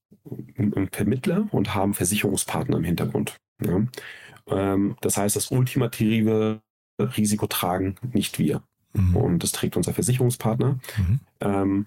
ein, 0.56 0.88
Vermittler 0.90 1.46
und 1.52 1.74
haben 1.74 1.94
Versicherungspartner 1.94 2.76
im 2.76 2.84
Hintergrund. 2.84 3.36
Ja? 3.62 3.82
Ähm, 4.48 4.96
das 5.00 5.16
heißt, 5.16 5.36
das 5.36 5.50
ultimative 5.50 6.60
Risiko 6.98 7.46
tragen 7.46 7.96
nicht 8.12 8.38
wir. 8.38 8.62
Mhm. 8.94 9.16
Und 9.16 9.42
das 9.42 9.52
trägt 9.52 9.76
unser 9.76 9.92
Versicherungspartner. 9.92 10.78
Mhm. 10.96 11.20
Ähm, 11.40 11.86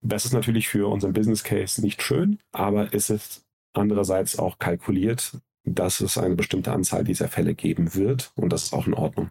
das 0.00 0.24
ist 0.24 0.32
natürlich 0.32 0.68
für 0.68 0.88
unseren 0.88 1.12
Business 1.12 1.42
Case 1.42 1.80
nicht 1.80 2.02
schön, 2.02 2.38
aber 2.52 2.94
es 2.94 3.10
ist 3.10 3.44
andererseits 3.72 4.38
auch 4.38 4.58
kalkuliert, 4.58 5.38
dass 5.64 6.00
es 6.00 6.18
eine 6.18 6.34
bestimmte 6.34 6.72
Anzahl 6.72 7.04
dieser 7.04 7.28
Fälle 7.28 7.54
geben 7.54 7.94
wird 7.94 8.32
und 8.36 8.52
das 8.52 8.64
ist 8.64 8.72
auch 8.72 8.86
in 8.86 8.94
Ordnung. 8.94 9.30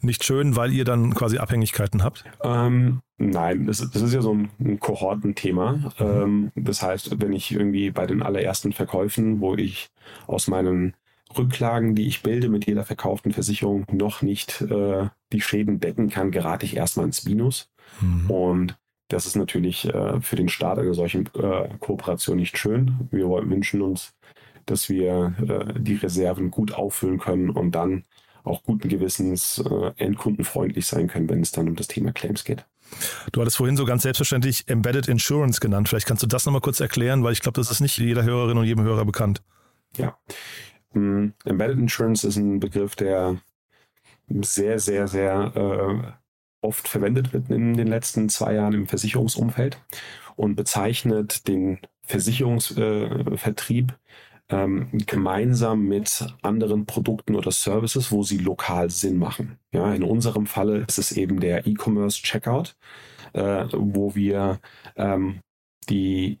Nicht 0.00 0.24
schön, 0.24 0.56
weil 0.56 0.72
ihr 0.72 0.84
dann 0.84 1.14
quasi 1.14 1.38
Abhängigkeiten 1.38 2.02
habt? 2.02 2.24
Ähm, 2.42 3.02
nein, 3.18 3.66
das, 3.66 3.78
das, 3.78 4.02
ist 4.02 4.14
ja 4.14 4.22
so 4.22 4.32
ein, 4.32 4.50
ein 4.58 4.80
Kohortenthema. 4.80 5.72
Mhm. 5.72 5.90
Ähm, 5.98 6.52
das 6.54 6.82
heißt, 6.82 7.20
wenn 7.20 7.32
ich 7.32 7.52
irgendwie 7.52 7.90
bei 7.90 8.06
den 8.06 8.22
allerersten 8.22 8.72
Verkäufen, 8.72 9.40
wo 9.40 9.54
ich 9.54 9.90
aus 10.26 10.48
meinen 10.48 10.94
Rücklagen, 11.36 11.94
die 11.94 12.06
ich 12.06 12.22
bilde 12.22 12.48
mit 12.48 12.66
jeder 12.66 12.84
verkauften 12.84 13.32
Versicherung, 13.32 13.84
noch 13.92 14.22
nicht 14.22 14.62
äh, 14.62 15.08
die 15.32 15.40
Schäden 15.40 15.80
decken 15.80 16.08
kann, 16.08 16.30
gerate 16.30 16.64
ich 16.64 16.76
erstmal 16.76 17.06
ins 17.06 17.24
Minus. 17.24 17.70
Mhm. 18.00 18.30
Und 18.30 18.78
das 19.08 19.26
ist 19.26 19.36
natürlich 19.36 19.86
äh, 19.86 20.20
für 20.20 20.36
den 20.36 20.48
Start 20.48 20.78
einer 20.78 20.94
solchen 20.94 21.26
äh, 21.34 21.68
Kooperation 21.78 22.36
nicht 22.36 22.58
schön. 22.58 23.08
Wir 23.10 23.28
wünschen 23.28 23.82
uns, 23.82 24.14
dass 24.66 24.88
wir 24.88 25.34
äh, 25.48 25.80
die 25.80 25.94
Reserven 25.94 26.50
gut 26.50 26.72
auffüllen 26.72 27.18
können 27.18 27.50
und 27.50 27.72
dann 27.72 28.04
auch 28.42 28.62
guten 28.62 28.88
Gewissens 28.88 29.58
äh, 29.58 29.92
endkundenfreundlich 29.96 30.86
sein 30.86 31.08
können, 31.08 31.28
wenn 31.28 31.40
es 31.40 31.52
dann 31.52 31.68
um 31.68 31.76
das 31.76 31.88
Thema 31.88 32.12
Claims 32.12 32.44
geht. 32.44 32.64
Du 33.32 33.40
hattest 33.40 33.56
vorhin 33.56 33.76
so 33.76 33.84
ganz 33.84 34.02
selbstverständlich 34.02 34.68
Embedded 34.68 35.08
Insurance 35.08 35.60
genannt. 35.60 35.88
Vielleicht 35.88 36.06
kannst 36.06 36.22
du 36.22 36.28
das 36.28 36.46
nochmal 36.46 36.60
kurz 36.60 36.78
erklären, 36.78 37.24
weil 37.24 37.32
ich 37.32 37.40
glaube, 37.40 37.60
das 37.60 37.70
ist 37.70 37.80
nicht 37.80 37.98
jeder 37.98 38.22
Hörerin 38.22 38.58
und 38.58 38.64
jedem 38.64 38.84
Hörer 38.84 39.04
bekannt. 39.04 39.42
Ja. 39.96 40.16
Um, 40.94 41.32
Embedded 41.44 41.78
Insurance 41.78 42.26
ist 42.26 42.36
ein 42.36 42.60
Begriff, 42.60 42.94
der 42.94 43.38
sehr, 44.28 44.78
sehr, 44.78 45.08
sehr 45.08 45.52
äh, 45.56 46.25
oft 46.60 46.88
verwendet 46.88 47.32
wird 47.32 47.50
in 47.50 47.74
den 47.74 47.86
letzten 47.86 48.28
zwei 48.28 48.54
Jahren 48.54 48.74
im 48.74 48.86
Versicherungsumfeld 48.86 49.78
und 50.36 50.54
bezeichnet 50.56 51.48
den 51.48 51.78
Versicherungsvertrieb 52.02 53.90
äh, 53.90 53.94
ähm, 54.48 54.90
gemeinsam 55.06 55.86
mit 55.86 56.26
anderen 56.42 56.86
Produkten 56.86 57.34
oder 57.34 57.50
Services, 57.50 58.12
wo 58.12 58.22
sie 58.22 58.38
lokal 58.38 58.90
Sinn 58.90 59.18
machen. 59.18 59.58
Ja, 59.72 59.92
in 59.92 60.04
unserem 60.04 60.46
Falle 60.46 60.84
ist 60.86 60.98
es 60.98 61.12
eben 61.12 61.40
der 61.40 61.66
E-Commerce 61.66 62.22
Checkout, 62.22 62.76
äh, 63.32 63.66
wo 63.72 64.14
wir 64.14 64.60
ähm, 64.96 65.40
die 65.88 66.38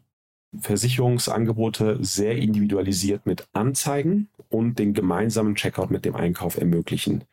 Versicherungsangebote 0.60 1.98
sehr 2.00 2.36
individualisiert 2.36 3.26
mit 3.26 3.48
anzeigen 3.52 4.28
und 4.48 4.78
den 4.78 4.94
gemeinsamen 4.94 5.56
Checkout 5.56 5.90
mit 5.90 6.04
dem 6.04 6.14
Einkauf 6.14 6.56
ermöglichen. 6.56 7.24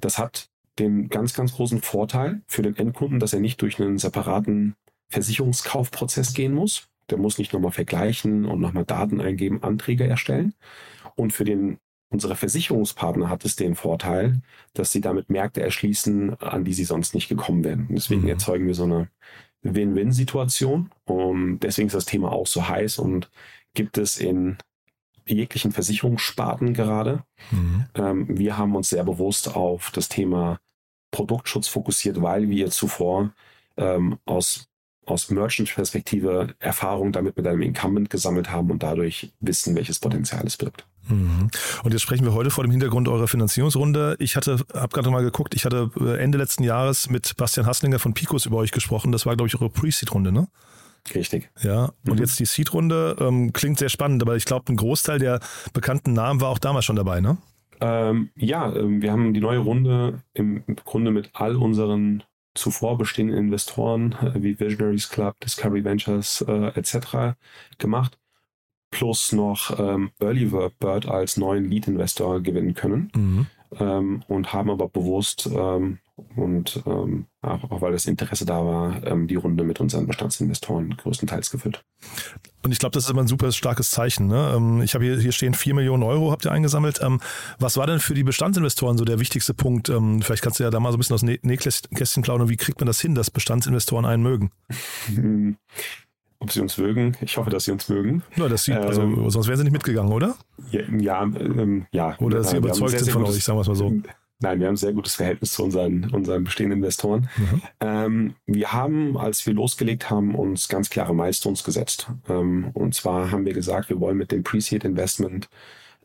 Das 0.00 0.18
hat 0.18 0.51
den 0.78 1.08
ganz, 1.08 1.34
ganz 1.34 1.54
großen 1.54 1.82
Vorteil 1.82 2.42
für 2.46 2.62
den 2.62 2.76
Endkunden, 2.76 3.20
dass 3.20 3.32
er 3.32 3.40
nicht 3.40 3.60
durch 3.60 3.80
einen 3.80 3.98
separaten 3.98 4.74
Versicherungskaufprozess 5.08 6.34
gehen 6.34 6.54
muss. 6.54 6.88
Der 7.10 7.18
muss 7.18 7.38
nicht 7.38 7.52
nochmal 7.52 7.72
vergleichen 7.72 8.46
und 8.46 8.60
nochmal 8.60 8.84
Daten 8.84 9.20
eingeben, 9.20 9.62
Anträge 9.62 10.06
erstellen. 10.06 10.54
Und 11.14 11.32
für 11.32 11.44
den, 11.44 11.78
unsere 12.08 12.36
Versicherungspartner 12.36 13.28
hat 13.28 13.44
es 13.44 13.56
den 13.56 13.74
Vorteil, 13.74 14.40
dass 14.72 14.92
sie 14.92 15.00
damit 15.00 15.28
Märkte 15.28 15.62
erschließen, 15.62 16.40
an 16.40 16.64
die 16.64 16.72
sie 16.72 16.84
sonst 16.84 17.14
nicht 17.14 17.28
gekommen 17.28 17.64
wären. 17.64 17.88
deswegen 17.90 18.22
mhm. 18.22 18.28
erzeugen 18.28 18.66
wir 18.66 18.74
so 18.74 18.84
eine 18.84 19.08
Win-Win-Situation. 19.62 20.90
Und 21.04 21.60
deswegen 21.60 21.88
ist 21.88 21.94
das 21.94 22.06
Thema 22.06 22.32
auch 22.32 22.46
so 22.46 22.66
heiß 22.66 22.98
und 22.98 23.30
gibt 23.74 23.98
es 23.98 24.18
in 24.18 24.56
jeglichen 25.26 25.72
Versicherungssparten 25.72 26.74
gerade. 26.74 27.24
Mhm. 27.50 27.84
Ähm, 27.94 28.38
wir 28.38 28.58
haben 28.58 28.74
uns 28.76 28.88
sehr 28.88 29.04
bewusst 29.04 29.54
auf 29.54 29.90
das 29.90 30.08
Thema 30.08 30.58
Produktschutz 31.10 31.68
fokussiert, 31.68 32.20
weil 32.22 32.48
wir 32.48 32.70
zuvor 32.70 33.32
ähm, 33.76 34.18
aus, 34.24 34.68
aus 35.06 35.30
Merchant-Perspektive 35.30 36.54
Erfahrung 36.58 37.12
damit 37.12 37.36
mit 37.36 37.46
einem 37.46 37.62
Incumbent 37.62 38.10
gesammelt 38.10 38.50
haben 38.50 38.70
und 38.70 38.82
dadurch 38.82 39.32
wissen, 39.40 39.76
welches 39.76 40.00
Potenzial 40.00 40.44
es 40.46 40.56
birgt. 40.56 40.86
Mhm. 41.08 41.50
Und 41.82 41.92
jetzt 41.92 42.02
sprechen 42.02 42.24
wir 42.24 42.32
heute 42.32 42.50
vor 42.50 42.64
dem 42.64 42.70
Hintergrund 42.70 43.08
eurer 43.08 43.28
Finanzierungsrunde. 43.28 44.16
Ich 44.18 44.36
hatte, 44.36 44.64
habe 44.74 44.88
gerade 44.88 45.10
mal 45.10 45.22
geguckt, 45.22 45.54
ich 45.54 45.64
hatte 45.64 45.90
äh, 46.00 46.22
Ende 46.22 46.38
letzten 46.38 46.62
Jahres 46.62 47.10
mit 47.10 47.36
Bastian 47.36 47.66
Hasslinger 47.66 47.98
von 47.98 48.14
Picos 48.14 48.46
über 48.46 48.56
euch 48.58 48.72
gesprochen. 48.72 49.12
Das 49.12 49.26
war, 49.26 49.36
glaube 49.36 49.48
ich, 49.48 49.54
eure 49.54 49.70
Pre-Seed-Runde, 49.70 50.32
ne? 50.32 50.48
Richtig. 51.14 51.50
Ja, 51.62 51.92
und 52.06 52.14
mhm. 52.14 52.18
jetzt 52.18 52.38
die 52.38 52.44
Seed-Runde 52.44 53.16
ähm, 53.20 53.52
klingt 53.52 53.78
sehr 53.78 53.88
spannend, 53.88 54.22
aber 54.22 54.36
ich 54.36 54.44
glaube, 54.44 54.72
ein 54.72 54.76
Großteil 54.76 55.18
der 55.18 55.40
bekannten 55.72 56.12
Namen 56.12 56.40
war 56.40 56.50
auch 56.50 56.58
damals 56.58 56.84
schon 56.84 56.96
dabei, 56.96 57.20
ne? 57.20 57.38
Ähm, 57.80 58.30
ja, 58.36 58.72
ähm, 58.74 59.02
wir 59.02 59.10
haben 59.10 59.34
die 59.34 59.40
neue 59.40 59.58
Runde 59.58 60.22
im 60.34 60.62
Grunde 60.84 61.10
mit 61.10 61.30
all 61.32 61.56
unseren 61.56 62.22
zuvor 62.54 62.98
bestehenden 62.98 63.36
Investoren 63.36 64.12
äh, 64.12 64.42
wie 64.42 64.60
Visionaries 64.60 65.08
Club, 65.08 65.40
Discovery 65.40 65.84
Ventures 65.84 66.44
äh, 66.46 66.68
etc. 66.78 67.36
gemacht, 67.78 68.18
plus 68.90 69.32
noch 69.32 69.78
ähm, 69.78 70.10
Early 70.20 70.46
Bird 70.78 71.06
als 71.06 71.36
neuen 71.36 71.68
Lead-Investor 71.68 72.40
gewinnen 72.40 72.74
können 72.74 73.10
mhm. 73.16 73.46
ähm, 73.80 74.22
und 74.28 74.52
haben 74.52 74.70
aber 74.70 74.88
bewusst 74.88 75.48
ähm, 75.52 75.98
und 76.36 76.82
ähm, 76.86 77.26
auch, 77.42 77.70
auch, 77.70 77.80
weil 77.82 77.92
das 77.92 78.06
Interesse 78.06 78.44
da 78.44 78.64
war, 78.64 79.06
ähm, 79.06 79.26
die 79.26 79.34
Runde 79.34 79.64
mit 79.64 79.80
unseren 79.80 80.06
Bestandsinvestoren 80.06 80.96
größtenteils 80.96 81.50
gefüllt. 81.50 81.82
Und 82.62 82.72
ich 82.72 82.78
glaube, 82.78 82.92
das 82.94 83.04
ist 83.04 83.10
immer 83.10 83.22
ein 83.22 83.26
super 83.26 83.50
starkes 83.52 83.90
Zeichen. 83.90 84.28
Ne? 84.28 84.54
Ähm, 84.56 84.82
ich 84.82 84.94
habe 84.94 85.04
hier, 85.04 85.18
hier 85.18 85.32
stehen 85.32 85.54
4 85.54 85.74
Millionen 85.74 86.02
Euro, 86.02 86.30
habt 86.30 86.44
ihr 86.44 86.52
eingesammelt. 86.52 87.00
Ähm, 87.02 87.20
was 87.58 87.76
war 87.76 87.86
denn 87.86 87.98
für 87.98 88.14
die 88.14 88.24
Bestandsinvestoren 88.24 88.96
so 88.96 89.04
der 89.04 89.20
wichtigste 89.20 89.54
Punkt? 89.54 89.88
Ähm, 89.88 90.22
vielleicht 90.22 90.42
kannst 90.42 90.60
du 90.60 90.64
ja 90.64 90.70
da 90.70 90.80
mal 90.80 90.92
so 90.92 90.96
ein 90.96 91.00
bisschen 91.00 91.14
aus 91.14 91.22
Nähkästchen 91.22 92.22
plaudern. 92.22 92.48
Wie 92.48 92.56
kriegt 92.56 92.80
man 92.80 92.86
das 92.86 93.00
hin, 93.00 93.14
dass 93.14 93.30
Bestandsinvestoren 93.30 94.04
einen 94.04 94.22
mögen? 94.22 94.50
ob 96.42 96.50
sie 96.50 96.60
uns 96.60 96.76
mögen. 96.76 97.16
Ich 97.20 97.36
hoffe, 97.36 97.50
dass 97.50 97.64
sie 97.64 97.70
uns 97.70 97.88
mögen. 97.88 98.22
Ja, 98.36 98.48
das 98.48 98.64
sieht, 98.64 98.74
also, 98.74 99.02
ähm, 99.02 99.30
sonst 99.30 99.46
wären 99.46 99.58
sie 99.58 99.64
nicht 99.64 99.72
mitgegangen, 99.72 100.12
oder? 100.12 100.34
Ja, 100.72 100.80
ja. 100.98 101.22
Ähm, 101.22 101.86
ja 101.92 102.16
oder 102.18 102.38
dass 102.38 102.50
sie 102.50 102.56
überzeugt 102.56 102.98
sind 102.98 103.10
von 103.12 103.24
euch, 103.24 103.44
sagen 103.44 103.56
wir 103.56 103.62
es 103.62 103.68
mal 103.68 103.76
so. 103.76 103.92
Nein, 104.42 104.58
wir 104.58 104.66
haben 104.66 104.74
ein 104.74 104.76
sehr 104.76 104.92
gutes 104.92 105.14
Verhältnis 105.14 105.52
zu 105.52 105.62
unseren, 105.62 106.10
unseren 106.10 106.44
bestehenden 106.44 106.80
Investoren. 106.80 107.28
Mhm. 107.36 107.62
Ähm, 107.80 108.34
wir 108.46 108.72
haben, 108.72 109.16
als 109.16 109.46
wir 109.46 109.54
losgelegt 109.54 110.10
haben, 110.10 110.34
uns 110.34 110.68
ganz 110.68 110.90
klare 110.90 111.14
Milestones 111.14 111.62
gesetzt. 111.62 112.08
Ähm, 112.28 112.70
und 112.74 112.94
zwar 112.94 113.30
haben 113.30 113.46
wir 113.46 113.52
gesagt, 113.52 113.88
wir 113.88 114.00
wollen 114.00 114.16
mit 114.16 114.32
dem 114.32 114.42
Pre-Seed 114.42 114.84
Investment 114.84 115.48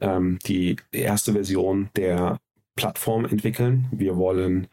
ähm, 0.01 0.37
die 0.45 0.75
erste 0.91 1.33
Version 1.33 1.89
der 1.95 2.37
Plattform 2.75 3.25
entwickeln. 3.25 3.87
Wir 3.91 4.15
wollen 4.17 4.67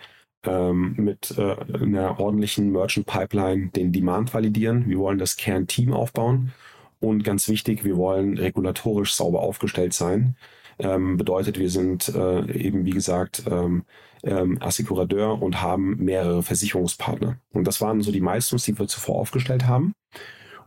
ähm, 0.44 0.94
mit 0.98 1.34
äh, 1.38 1.56
einer 1.74 2.20
ordentlichen 2.20 2.70
Merchant 2.70 3.06
Pipeline 3.06 3.68
den 3.68 3.92
Demand 3.92 4.34
validieren. 4.34 4.88
Wir 4.88 4.98
wollen 4.98 5.18
das 5.18 5.36
Kernteam 5.36 5.94
aufbauen. 5.94 6.52
Und 7.00 7.24
ganz 7.24 7.48
wichtig, 7.48 7.82
wir 7.84 7.96
wollen 7.96 8.36
regulatorisch 8.36 9.14
sauber 9.14 9.40
aufgestellt 9.40 9.94
sein 9.94 10.36
ähm, 10.78 11.16
bedeutet, 11.16 11.58
wir 11.58 11.70
sind 11.70 12.08
äh, 12.08 12.50
eben, 12.52 12.84
wie 12.84 12.90
gesagt, 12.90 13.44
ähm, 13.50 13.84
ähm, 14.22 14.58
Assekurateur 14.60 15.40
und 15.40 15.62
haben 15.62 15.96
mehrere 16.02 16.42
Versicherungspartner. 16.42 17.38
Und 17.52 17.66
das 17.66 17.80
waren 17.80 18.02
so 18.02 18.10
die 18.10 18.20
Milestones, 18.20 18.64
die 18.64 18.78
wir 18.78 18.88
zuvor 18.88 19.16
aufgestellt 19.16 19.66
haben. 19.66 19.94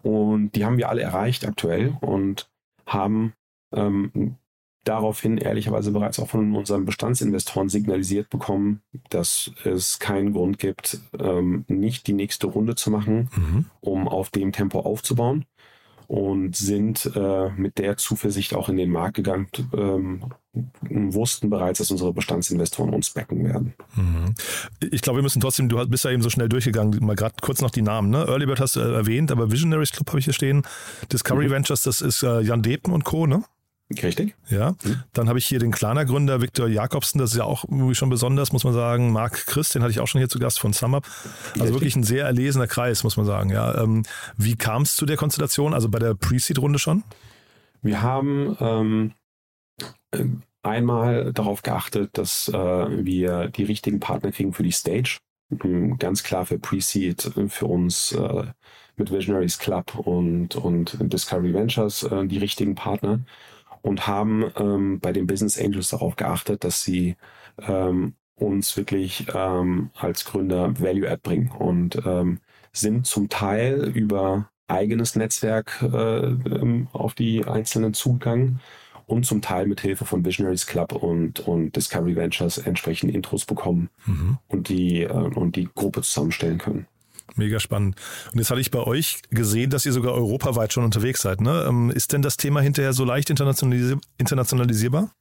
Und 0.03 0.51
die 0.51 0.63
haben 0.63 0.77
wir 0.77 0.89
alle 0.89 1.01
erreicht 1.01 1.45
aktuell 1.45 1.97
und 2.01 2.49
haben 2.85 3.33
ähm, 3.73 4.37
daraufhin 4.83 5.37
ehrlicherweise 5.37 5.91
bereits 5.91 6.19
auch 6.19 6.29
von 6.29 6.55
unseren 6.55 6.85
Bestandsinvestoren 6.85 7.67
signalisiert 7.67 8.29
bekommen, 8.29 8.81
dass 9.09 9.51
es 9.65 9.99
keinen 9.99 10.31
Grund 10.33 10.59
gibt, 10.59 10.99
ähm, 11.19 11.65
nicht 11.67 12.07
die 12.07 12.13
nächste 12.13 12.47
Runde 12.47 12.75
zu 12.75 12.89
machen, 12.89 13.29
mhm. 13.35 13.65
um 13.81 14.07
auf 14.07 14.29
dem 14.29 14.53
Tempo 14.53 14.79
aufzubauen 14.79 15.45
und 16.07 16.55
sind 16.55 17.11
äh, 17.15 17.49
mit 17.57 17.77
der 17.77 17.97
Zuversicht 17.97 18.53
auch 18.53 18.69
in 18.69 18.77
den 18.77 18.89
Markt 18.89 19.15
gegangen 19.15 19.47
ähm, 19.73 20.23
und 20.89 21.13
wussten 21.13 21.49
bereits, 21.49 21.79
dass 21.79 21.91
unsere 21.91 22.13
Bestandsinvestoren 22.13 22.93
uns 22.93 23.09
backen 23.09 23.43
werden. 23.43 23.73
Mhm. 23.95 24.33
Ich 24.91 25.01
glaube, 25.01 25.19
wir 25.19 25.23
müssen 25.23 25.41
trotzdem, 25.41 25.67
du 25.67 25.85
bist 25.87 26.05
ja 26.05 26.11
eben 26.11 26.21
so 26.21 26.29
schnell 26.29 26.47
durchgegangen, 26.47 27.05
mal 27.05 27.15
gerade 27.15 27.35
kurz 27.41 27.61
noch 27.61 27.71
die 27.71 27.81
Namen. 27.81 28.09
Ne? 28.09 28.25
Early 28.25 28.47
hast 28.57 28.77
du 28.77 28.79
äh, 28.79 28.93
erwähnt, 28.93 29.31
aber 29.31 29.51
Visionaries 29.51 29.91
Club 29.91 30.07
habe 30.07 30.19
ich 30.19 30.25
hier 30.25 30.33
stehen. 30.33 30.63
Discovery 31.11 31.47
mhm. 31.47 31.51
Ventures, 31.51 31.83
das 31.83 31.99
ist 31.99 32.23
äh, 32.23 32.39
Jan 32.39 32.63
Depen 32.63 32.93
und 32.93 33.03
Co., 33.03 33.27
ne? 33.27 33.43
Richtig. 33.89 34.35
Ja. 34.49 34.71
Mhm. 34.83 35.03
Dann 35.13 35.29
habe 35.29 35.39
ich 35.39 35.45
hier 35.45 35.59
den 35.59 35.71
Klarna-Gründer 35.71 36.41
Viktor 36.41 36.67
Jakobsen, 36.67 37.19
das 37.19 37.31
ist 37.31 37.37
ja 37.37 37.45
auch 37.45 37.63
irgendwie 37.63 37.95
schon 37.95 38.09
besonders, 38.09 38.51
muss 38.51 38.65
man 38.65 38.73
sagen. 38.73 39.11
Marc 39.13 39.47
Christ, 39.47 39.75
den 39.75 39.81
hatte 39.81 39.91
ich 39.91 40.01
auch 40.01 40.07
schon 40.07 40.19
hier 40.19 40.27
zu 40.27 40.39
Gast 40.39 40.59
von 40.59 40.73
SumUp. 40.73 41.05
Also 41.05 41.59
Richtig. 41.59 41.73
wirklich 41.73 41.95
ein 41.95 42.03
sehr 42.03 42.25
erlesener 42.25 42.67
Kreis, 42.67 43.03
muss 43.05 43.15
man 43.15 43.25
sagen. 43.25 43.49
Ja. 43.49 43.81
Ähm, 43.81 44.03
wie 44.35 44.55
kam 44.55 44.81
es 44.81 44.95
zu 44.97 45.05
der 45.05 45.15
Konstellation? 45.15 45.73
Also 45.73 45.87
bei 45.87 45.99
der 45.99 46.15
Pre-Seed-Runde 46.15 46.79
schon? 46.79 47.03
Wir 47.81 48.01
haben 48.01 48.57
ähm, 48.59 49.13
einmal 50.63 51.31
darauf 51.31 51.63
geachtet, 51.63 52.17
dass 52.17 52.49
äh, 52.49 52.53
wir 52.53 53.47
die 53.47 53.63
richtigen 53.63 54.01
Partner 54.01 54.31
kriegen 54.31 54.51
für 54.51 54.63
die 54.63 54.71
Stage. 54.71 55.19
Ähm, 55.63 55.97
ganz 55.97 56.23
klar 56.23 56.45
für 56.45 56.59
Pre-Seed 56.59 57.31
für 57.47 57.65
uns 57.67 58.11
äh, 58.11 58.47
mit 58.97 59.11
Visionaries 59.11 59.59
Club 59.59 59.95
und, 59.95 60.57
und 60.57 60.97
Discovery 60.99 61.53
Ventures 61.53 62.03
äh, 62.03 62.25
die 62.25 62.39
richtigen 62.39 62.75
Partner 62.75 63.21
und 63.87 64.05
haben 64.05 64.51
ähm, 64.57 64.99
bei 64.99 65.13
den 65.13 65.27
Business 65.27 65.57
Angels 65.59 65.89
darauf 65.89 66.15
geachtet, 66.17 66.63
dass 66.63 66.83
sie 66.83 67.15
ähm, 67.59 68.15
uns 68.35 68.75
wirklich 68.75 69.27
ähm, 69.33 69.89
als 69.97 70.25
Gründer 70.25 70.79
Value 70.79 71.09
Add 71.09 71.21
bringen 71.23 71.49
und 71.57 71.99
ähm, 72.05 72.39
sind 72.73 73.07
zum 73.07 73.29
Teil 73.29 73.89
über 73.95 74.49
eigenes 74.67 75.15
Netzwerk 75.15 75.81
äh, 75.81 75.87
ähm, 75.87 76.87
auf 76.91 77.13
die 77.13 77.45
einzelnen 77.45 77.93
zugegangen 77.93 78.59
und 79.05 79.25
zum 79.25 79.41
Teil 79.41 79.67
mit 79.67 79.79
Hilfe 79.79 80.03
von 80.03 80.25
Visionaries 80.25 80.67
Club 80.67 80.91
und, 80.91 81.39
und 81.39 81.75
Discovery 81.75 82.17
Ventures 82.17 82.57
entsprechend 82.57 83.15
Intros 83.15 83.45
bekommen 83.45 83.89
mhm. 84.05 84.37
und, 84.49 84.67
die, 84.67 85.03
äh, 85.03 85.11
und 85.11 85.55
die 85.55 85.69
Gruppe 85.73 86.01
zusammenstellen 86.01 86.57
können. 86.57 86.87
Mega 87.35 87.59
spannend. 87.59 87.95
Und 88.31 88.39
jetzt 88.39 88.49
hatte 88.49 88.61
ich 88.61 88.71
bei 88.71 88.79
euch 88.79 89.19
gesehen, 89.29 89.69
dass 89.69 89.85
ihr 89.85 89.91
sogar 89.91 90.13
europaweit 90.13 90.73
schon 90.73 90.83
unterwegs 90.83 91.21
seid. 91.21 91.41
Ne? 91.41 91.65
Ähm, 91.67 91.91
ist 91.91 92.13
denn 92.13 92.21
das 92.21 92.37
Thema 92.37 92.61
hinterher 92.61 92.93
so 92.93 93.03
leicht 93.05 93.29
internationalisierbar? 93.29 95.11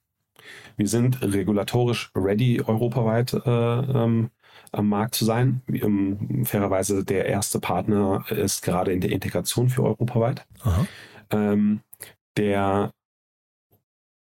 Wir 0.76 0.88
sind 0.88 1.20
regulatorisch 1.22 2.10
ready, 2.14 2.62
europaweit 2.64 3.32
äh, 3.34 3.50
ähm, 3.50 4.30
am 4.72 4.88
Markt 4.88 5.14
zu 5.14 5.24
sein. 5.24 5.62
Ähm, 5.68 6.44
fairerweise 6.44 7.04
der 7.04 7.26
erste 7.26 7.60
Partner 7.60 8.24
ist 8.30 8.62
gerade 8.62 8.92
in 8.92 9.00
der 9.00 9.10
Integration 9.10 9.68
für 9.68 9.82
europaweit. 9.82 10.46
Ähm, 11.30 11.80
der 12.36 12.92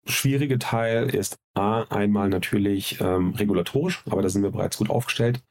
schwierige 0.05 0.59
Teil 0.59 1.09
ist 1.09 1.37
A, 1.53 1.83
einmal 1.83 2.29
natürlich 2.29 2.99
ähm, 2.99 3.31
regulatorisch, 3.31 4.03
aber 4.09 4.21
da 4.21 4.29
sind 4.29 4.43
wir 4.43 4.51
bereits 4.51 4.77
gut 4.77 4.89
aufgestellt. 4.89 5.41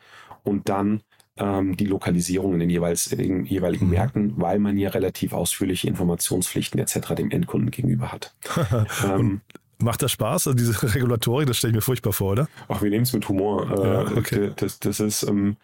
Und 0.44 0.68
dann 0.68 1.02
ähm, 1.36 1.76
die 1.76 1.86
Lokalisierung 1.86 2.54
in 2.54 2.60
den 2.60 2.70
jeweils, 2.70 3.06
in 3.08 3.44
jeweiligen 3.44 3.86
mhm. 3.86 3.92
Märkten, 3.92 4.32
weil 4.36 4.58
man 4.58 4.76
ja 4.76 4.90
relativ 4.90 5.32
ausführliche 5.32 5.88
Informationspflichten 5.88 6.78
etc. 6.80 7.14
dem 7.14 7.30
Endkunden 7.30 7.70
gegenüber 7.70 8.12
hat. 8.12 8.34
ähm, 9.04 9.40
Macht 9.78 10.02
das 10.02 10.12
Spaß, 10.12 10.46
also 10.46 10.54
diese 10.56 10.80
Regulatorik? 10.94 11.48
Das 11.48 11.56
stelle 11.56 11.72
ich 11.72 11.76
mir 11.76 11.82
furchtbar 11.82 12.12
vor, 12.12 12.32
oder? 12.32 12.48
Ach, 12.68 12.82
wir 12.82 12.90
nehmen 12.90 13.02
es 13.02 13.12
mit 13.12 13.28
Humor. 13.28 13.70
Äh, 13.70 13.88
ja, 13.88 14.16
okay. 14.16 14.52
Das, 14.56 14.78
das 14.78 15.00
ist, 15.00 15.22
ähm, 15.24 15.56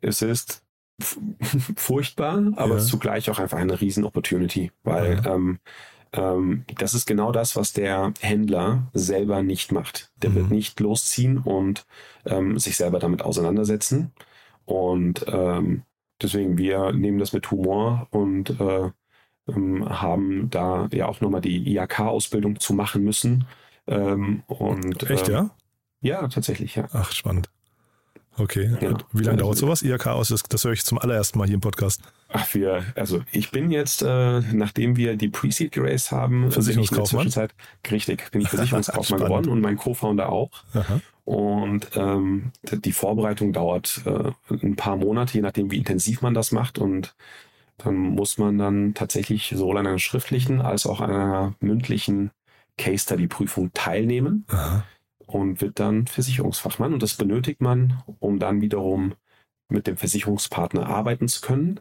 es 0.00 0.22
ist 0.22 0.62
furchtbar, 1.76 2.52
aber 2.56 2.76
ja. 2.76 2.80
zugleich 2.80 3.28
auch 3.30 3.38
einfach 3.38 3.58
eine 3.58 3.80
riesen 3.80 4.04
Opportunity, 4.04 4.70
weil 4.84 5.20
ja. 5.24 5.34
ähm, 5.34 5.58
ähm, 6.12 6.64
das 6.78 6.94
ist 6.94 7.06
genau 7.06 7.32
das, 7.32 7.56
was 7.56 7.72
der 7.72 8.12
Händler 8.20 8.88
selber 8.94 9.42
nicht 9.42 9.72
macht. 9.72 10.10
Der 10.22 10.30
mhm. 10.30 10.34
wird 10.34 10.50
nicht 10.50 10.80
losziehen 10.80 11.38
und 11.38 11.86
ähm, 12.24 12.58
sich 12.58 12.76
selber 12.76 12.98
damit 12.98 13.22
auseinandersetzen. 13.22 14.12
Und 14.66 15.24
ähm, 15.28 15.82
deswegen, 16.20 16.58
wir 16.58 16.92
nehmen 16.92 17.18
das 17.18 17.32
mit 17.32 17.50
Humor 17.50 18.08
und 18.10 18.60
äh, 18.60 18.90
ähm, 19.48 19.88
haben 19.88 20.50
da 20.50 20.88
ja 20.92 21.06
auch 21.06 21.20
nochmal 21.20 21.40
die 21.40 21.72
IAK-Ausbildung 21.72 22.60
zu 22.60 22.74
machen 22.74 23.04
müssen. 23.04 23.46
Ähm, 23.86 24.42
und, 24.46 25.08
Echt, 25.08 25.28
äh, 25.28 25.32
ja? 25.32 25.50
Ja, 26.00 26.28
tatsächlich, 26.28 26.74
ja. 26.74 26.88
Ach, 26.92 27.12
spannend. 27.12 27.48
Okay. 28.38 28.76
Ja. 28.80 28.98
Wie 29.12 29.22
lange 29.22 29.38
dauert 29.38 29.56
sowas, 29.56 29.82
IAK 29.82 30.08
aus? 30.08 30.28
Das, 30.28 30.42
das 30.42 30.64
höre 30.64 30.72
ich 30.72 30.84
zum 30.84 30.98
allerersten 30.98 31.38
Mal 31.38 31.46
hier 31.46 31.54
im 31.54 31.60
Podcast. 31.60 32.02
Ach, 32.38 32.54
wir, 32.54 32.84
also 32.94 33.22
ich 33.32 33.50
bin 33.50 33.70
jetzt, 33.70 34.02
äh, 34.02 34.40
nachdem 34.52 34.96
wir 34.96 35.16
die 35.16 35.28
Pre-Seed 35.28 35.72
geraced 35.72 36.12
haben, 36.12 36.50
Versicherungskaufmann. 36.50 37.24
Bin 37.24 37.28
ich 37.28 37.36
in 37.36 37.40
der 37.40 37.48
Zwischenzeit, 37.48 37.90
richtig, 37.90 38.30
bin 38.30 38.40
ich 38.42 38.48
Versicherungskaufmann 38.50 39.20
geworden 39.20 39.48
und 39.48 39.60
mein 39.60 39.76
Co-Founder 39.76 40.28
auch. 40.28 40.50
Aha. 40.74 41.00
Und 41.24 41.90
ähm, 41.96 42.52
die 42.70 42.92
Vorbereitung 42.92 43.52
dauert 43.52 44.02
äh, 44.04 44.32
ein 44.50 44.76
paar 44.76 44.96
Monate, 44.96 45.34
je 45.34 45.40
nachdem, 45.40 45.70
wie 45.70 45.78
intensiv 45.78 46.22
man 46.22 46.34
das 46.34 46.52
macht. 46.52 46.78
Und 46.78 47.16
dann 47.78 47.96
muss 47.96 48.38
man 48.38 48.58
dann 48.58 48.94
tatsächlich 48.94 49.52
sowohl 49.56 49.78
an 49.78 49.86
einer 49.86 49.98
schriftlichen 49.98 50.60
als 50.60 50.86
auch 50.86 51.00
an 51.00 51.10
einer 51.10 51.54
mündlichen 51.60 52.30
Case 52.78 53.04
Study 53.04 53.26
Prüfung 53.26 53.72
teilnehmen 53.72 54.44
Aha. 54.48 54.84
und 55.26 55.60
wird 55.62 55.80
dann 55.80 56.06
Versicherungsfachmann. 56.06 56.92
Und 56.92 57.02
das 57.02 57.14
benötigt 57.14 57.60
man, 57.60 58.02
um 58.20 58.38
dann 58.38 58.60
wiederum 58.60 59.14
mit 59.68 59.86
dem 59.86 59.96
Versicherungspartner 59.96 60.86
arbeiten 60.86 61.28
zu 61.28 61.40
können 61.40 61.80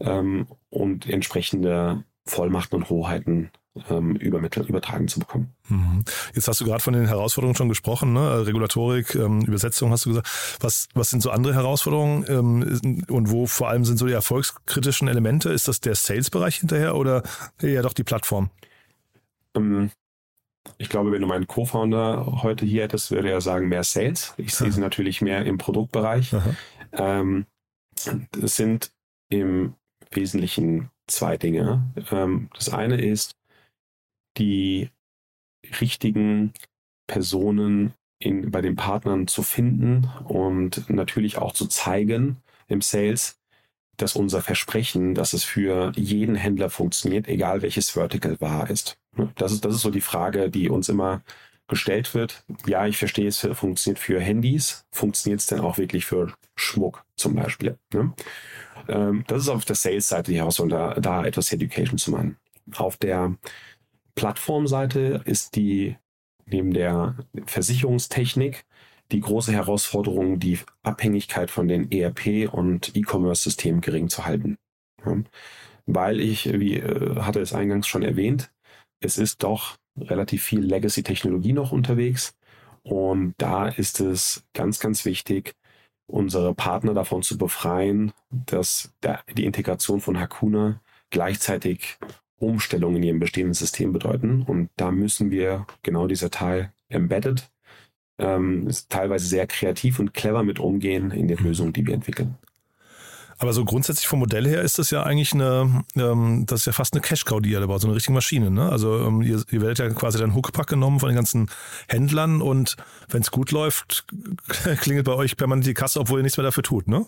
ähm, 0.00 0.46
und 0.70 1.08
entsprechende 1.08 2.04
Vollmachten 2.26 2.76
und 2.76 2.90
Hoheiten 2.90 3.50
ähm, 3.90 4.16
übermitteln, 4.16 4.66
übertragen 4.66 5.08
zu 5.08 5.20
bekommen. 5.20 5.54
Mhm. 5.68 6.04
Jetzt 6.34 6.48
hast 6.48 6.60
du 6.60 6.64
gerade 6.64 6.82
von 6.82 6.94
den 6.94 7.06
Herausforderungen 7.06 7.56
schon 7.56 7.68
gesprochen, 7.68 8.12
ne? 8.12 8.46
Regulatorik, 8.46 9.14
ähm, 9.14 9.42
Übersetzung 9.42 9.90
hast 9.90 10.04
du 10.04 10.10
gesagt. 10.10 10.28
Was, 10.60 10.88
was 10.94 11.10
sind 11.10 11.22
so 11.22 11.30
andere 11.30 11.54
Herausforderungen 11.54 12.24
ähm, 12.28 13.04
und 13.08 13.30
wo 13.30 13.46
vor 13.46 13.68
allem 13.68 13.84
sind 13.84 13.98
so 13.98 14.06
die 14.06 14.12
erfolgskritischen 14.12 15.08
Elemente? 15.08 15.50
Ist 15.50 15.68
das 15.68 15.80
der 15.80 15.94
Sales-Bereich 15.94 16.56
hinterher 16.56 16.96
oder 16.96 17.22
eher 17.60 17.82
doch 17.82 17.92
die 17.92 18.04
Plattform? 18.04 18.50
Ähm, 19.54 19.90
ich 20.76 20.88
glaube, 20.88 21.12
wenn 21.12 21.22
du 21.22 21.26
meinen 21.26 21.46
Co-Founder 21.46 22.42
heute 22.42 22.66
hier 22.66 22.82
hättest, 22.82 23.10
würde 23.10 23.30
er 23.30 23.40
sagen, 23.40 23.68
mehr 23.68 23.84
Sales. 23.84 24.34
Ich 24.36 24.54
sehe 24.54 24.70
sie 24.70 24.80
natürlich 24.80 25.22
mehr 25.22 25.46
im 25.46 25.56
Produktbereich. 25.56 26.34
Ähm, 26.92 27.46
das 28.32 28.56
sind 28.56 28.92
im 29.30 29.74
Wesentlichen 30.10 30.90
zwei 31.06 31.36
Dinge. 31.36 31.92
Ähm, 32.10 32.50
das 32.54 32.68
eine 32.68 33.00
ist, 33.00 33.32
die 34.36 34.90
richtigen 35.80 36.52
Personen 37.06 37.94
in, 38.18 38.50
bei 38.50 38.60
den 38.60 38.76
Partnern 38.76 39.26
zu 39.26 39.42
finden 39.42 40.10
und 40.24 40.88
natürlich 40.90 41.38
auch 41.38 41.52
zu 41.52 41.66
zeigen 41.66 42.38
im 42.68 42.80
Sales, 42.80 43.38
dass 43.96 44.14
unser 44.16 44.42
Versprechen, 44.42 45.14
dass 45.14 45.32
es 45.32 45.44
für 45.44 45.92
jeden 45.96 46.36
Händler 46.36 46.70
funktioniert, 46.70 47.28
egal 47.28 47.62
welches 47.62 47.90
Vertical 47.90 48.40
wahr 48.40 48.70
ist. 48.70 48.96
Das 49.34 49.52
ist, 49.52 49.64
das 49.64 49.74
ist 49.74 49.82
so 49.82 49.90
die 49.90 50.00
Frage, 50.00 50.50
die 50.50 50.68
uns 50.68 50.88
immer 50.88 51.22
gestellt 51.68 52.14
wird. 52.14 52.44
Ja, 52.66 52.86
ich 52.86 52.96
verstehe, 52.96 53.28
es 53.28 53.46
funktioniert 53.52 53.98
für 53.98 54.20
Handys. 54.20 54.86
Funktioniert 54.90 55.40
es 55.40 55.46
denn 55.46 55.60
auch 55.60 55.78
wirklich 55.78 56.06
für 56.06 56.32
Schmuck 56.56 57.04
zum 57.14 57.34
Beispiel? 57.34 57.78
Ne? 57.92 58.12
Ähm, 58.88 59.24
das 59.28 59.42
ist 59.42 59.48
auf 59.48 59.64
der 59.64 59.76
Sales-Seite 59.76 60.32
die 60.32 60.38
Herausforderung, 60.38 60.94
da, 60.94 61.00
da 61.00 61.24
etwas 61.24 61.52
Education 61.52 61.98
zu 61.98 62.10
machen. 62.10 62.38
Auf 62.76 62.96
der 62.96 63.36
Plattformseite 64.14 65.22
ist 65.24 65.56
die 65.56 65.96
neben 66.46 66.72
der 66.72 67.16
Versicherungstechnik 67.46 68.64
die 69.12 69.20
große 69.20 69.52
Herausforderung, 69.52 70.38
die 70.38 70.58
Abhängigkeit 70.82 71.50
von 71.50 71.68
den 71.68 71.90
ERP 71.90 72.52
und 72.52 72.94
E-Commerce-Systemen 72.94 73.80
gering 73.80 74.08
zu 74.08 74.26
halten. 74.26 74.58
Ja. 75.04 75.16
Weil 75.86 76.20
ich, 76.20 76.52
wie 76.52 76.76
äh, 76.76 77.20
hatte 77.20 77.40
es 77.40 77.54
eingangs 77.54 77.86
schon 77.86 78.02
erwähnt, 78.02 78.50
es 79.00 79.16
ist 79.16 79.42
doch 79.42 79.78
relativ 80.02 80.42
viel 80.42 80.60
Legacy-Technologie 80.60 81.52
noch 81.52 81.72
unterwegs. 81.72 82.34
Und 82.82 83.34
da 83.38 83.68
ist 83.68 84.00
es 84.00 84.44
ganz, 84.54 84.80
ganz 84.80 85.04
wichtig, 85.04 85.54
unsere 86.06 86.54
Partner 86.54 86.94
davon 86.94 87.22
zu 87.22 87.36
befreien, 87.36 88.12
dass 88.30 88.94
der, 89.02 89.20
die 89.36 89.44
Integration 89.44 90.00
von 90.00 90.18
Hakuna 90.18 90.80
gleichzeitig 91.10 91.98
Umstellungen 92.38 92.96
in 92.96 93.02
ihrem 93.02 93.18
bestehenden 93.18 93.54
System 93.54 93.92
bedeuten. 93.92 94.42
Und 94.42 94.70
da 94.76 94.90
müssen 94.90 95.30
wir 95.30 95.66
genau 95.82 96.06
dieser 96.06 96.30
Teil 96.30 96.72
embedded, 96.88 97.50
ähm, 98.18 98.68
teilweise 98.88 99.26
sehr 99.26 99.46
kreativ 99.46 99.98
und 99.98 100.14
clever 100.14 100.42
mit 100.42 100.58
umgehen 100.58 101.10
in 101.10 101.28
den 101.28 101.38
Lösungen, 101.38 101.72
die 101.72 101.86
wir 101.86 101.94
entwickeln. 101.94 102.36
Aber 103.38 103.52
so 103.52 103.64
grundsätzlich 103.64 104.08
vom 104.08 104.18
Modell 104.18 104.46
her 104.46 104.62
ist 104.62 104.78
das 104.78 104.90
ja 104.90 105.04
eigentlich 105.04 105.32
eine, 105.32 105.84
ähm, 105.96 106.44
das 106.46 106.60
ist 106.60 106.66
ja 106.66 106.72
fast 106.72 106.94
eine 106.94 107.00
Cash-Cow, 107.00 107.40
die 107.40 107.50
ihr 107.50 107.60
da 107.60 107.66
baut, 107.66 107.80
so 107.80 107.86
eine 107.86 107.94
richtige 107.94 108.14
Maschine. 108.14 108.50
Ne? 108.50 108.68
Also 108.68 109.06
ähm, 109.06 109.22
ihr, 109.22 109.42
ihr 109.50 109.60
werdet 109.60 109.78
ja 109.78 109.88
quasi 109.90 110.18
den 110.18 110.34
Hookpack 110.34 110.66
genommen 110.66 110.98
von 110.98 111.08
den 111.08 111.16
ganzen 111.16 111.48
Händlern 111.88 112.42
und 112.42 112.76
wenn 113.08 113.22
es 113.22 113.30
gut 113.30 113.52
läuft, 113.52 114.06
klingelt 114.80 115.06
bei 115.06 115.14
euch 115.14 115.36
permanent 115.36 115.66
die 115.66 115.74
Kasse, 115.74 116.00
obwohl 116.00 116.20
ihr 116.20 116.24
nichts 116.24 116.36
mehr 116.36 116.44
dafür 116.44 116.64
tut, 116.64 116.88
ne? 116.88 117.06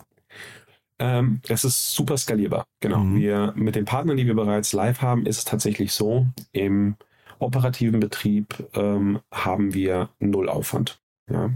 Ähm, 0.99 1.41
es 1.47 1.63
ist 1.63 1.95
super 1.95 2.15
skalierbar. 2.15 2.65
Genau. 2.79 2.99
Mhm. 2.99 3.19
Wir, 3.19 3.53
mit 3.55 3.75
den 3.75 3.85
Partnern, 3.85 4.17
die 4.17 4.27
wir 4.27 4.35
bereits 4.35 4.71
live 4.71 5.01
haben, 5.01 5.25
ist 5.25 5.39
es 5.39 5.45
tatsächlich 5.45 5.93
so, 5.93 6.27
im 6.51 6.95
operativen 7.39 7.99
Betrieb 7.99 8.55
ähm, 8.75 9.19
haben 9.31 9.73
wir 9.73 10.09
null 10.19 10.47
Aufwand. 10.47 11.01
Ja? 11.27 11.49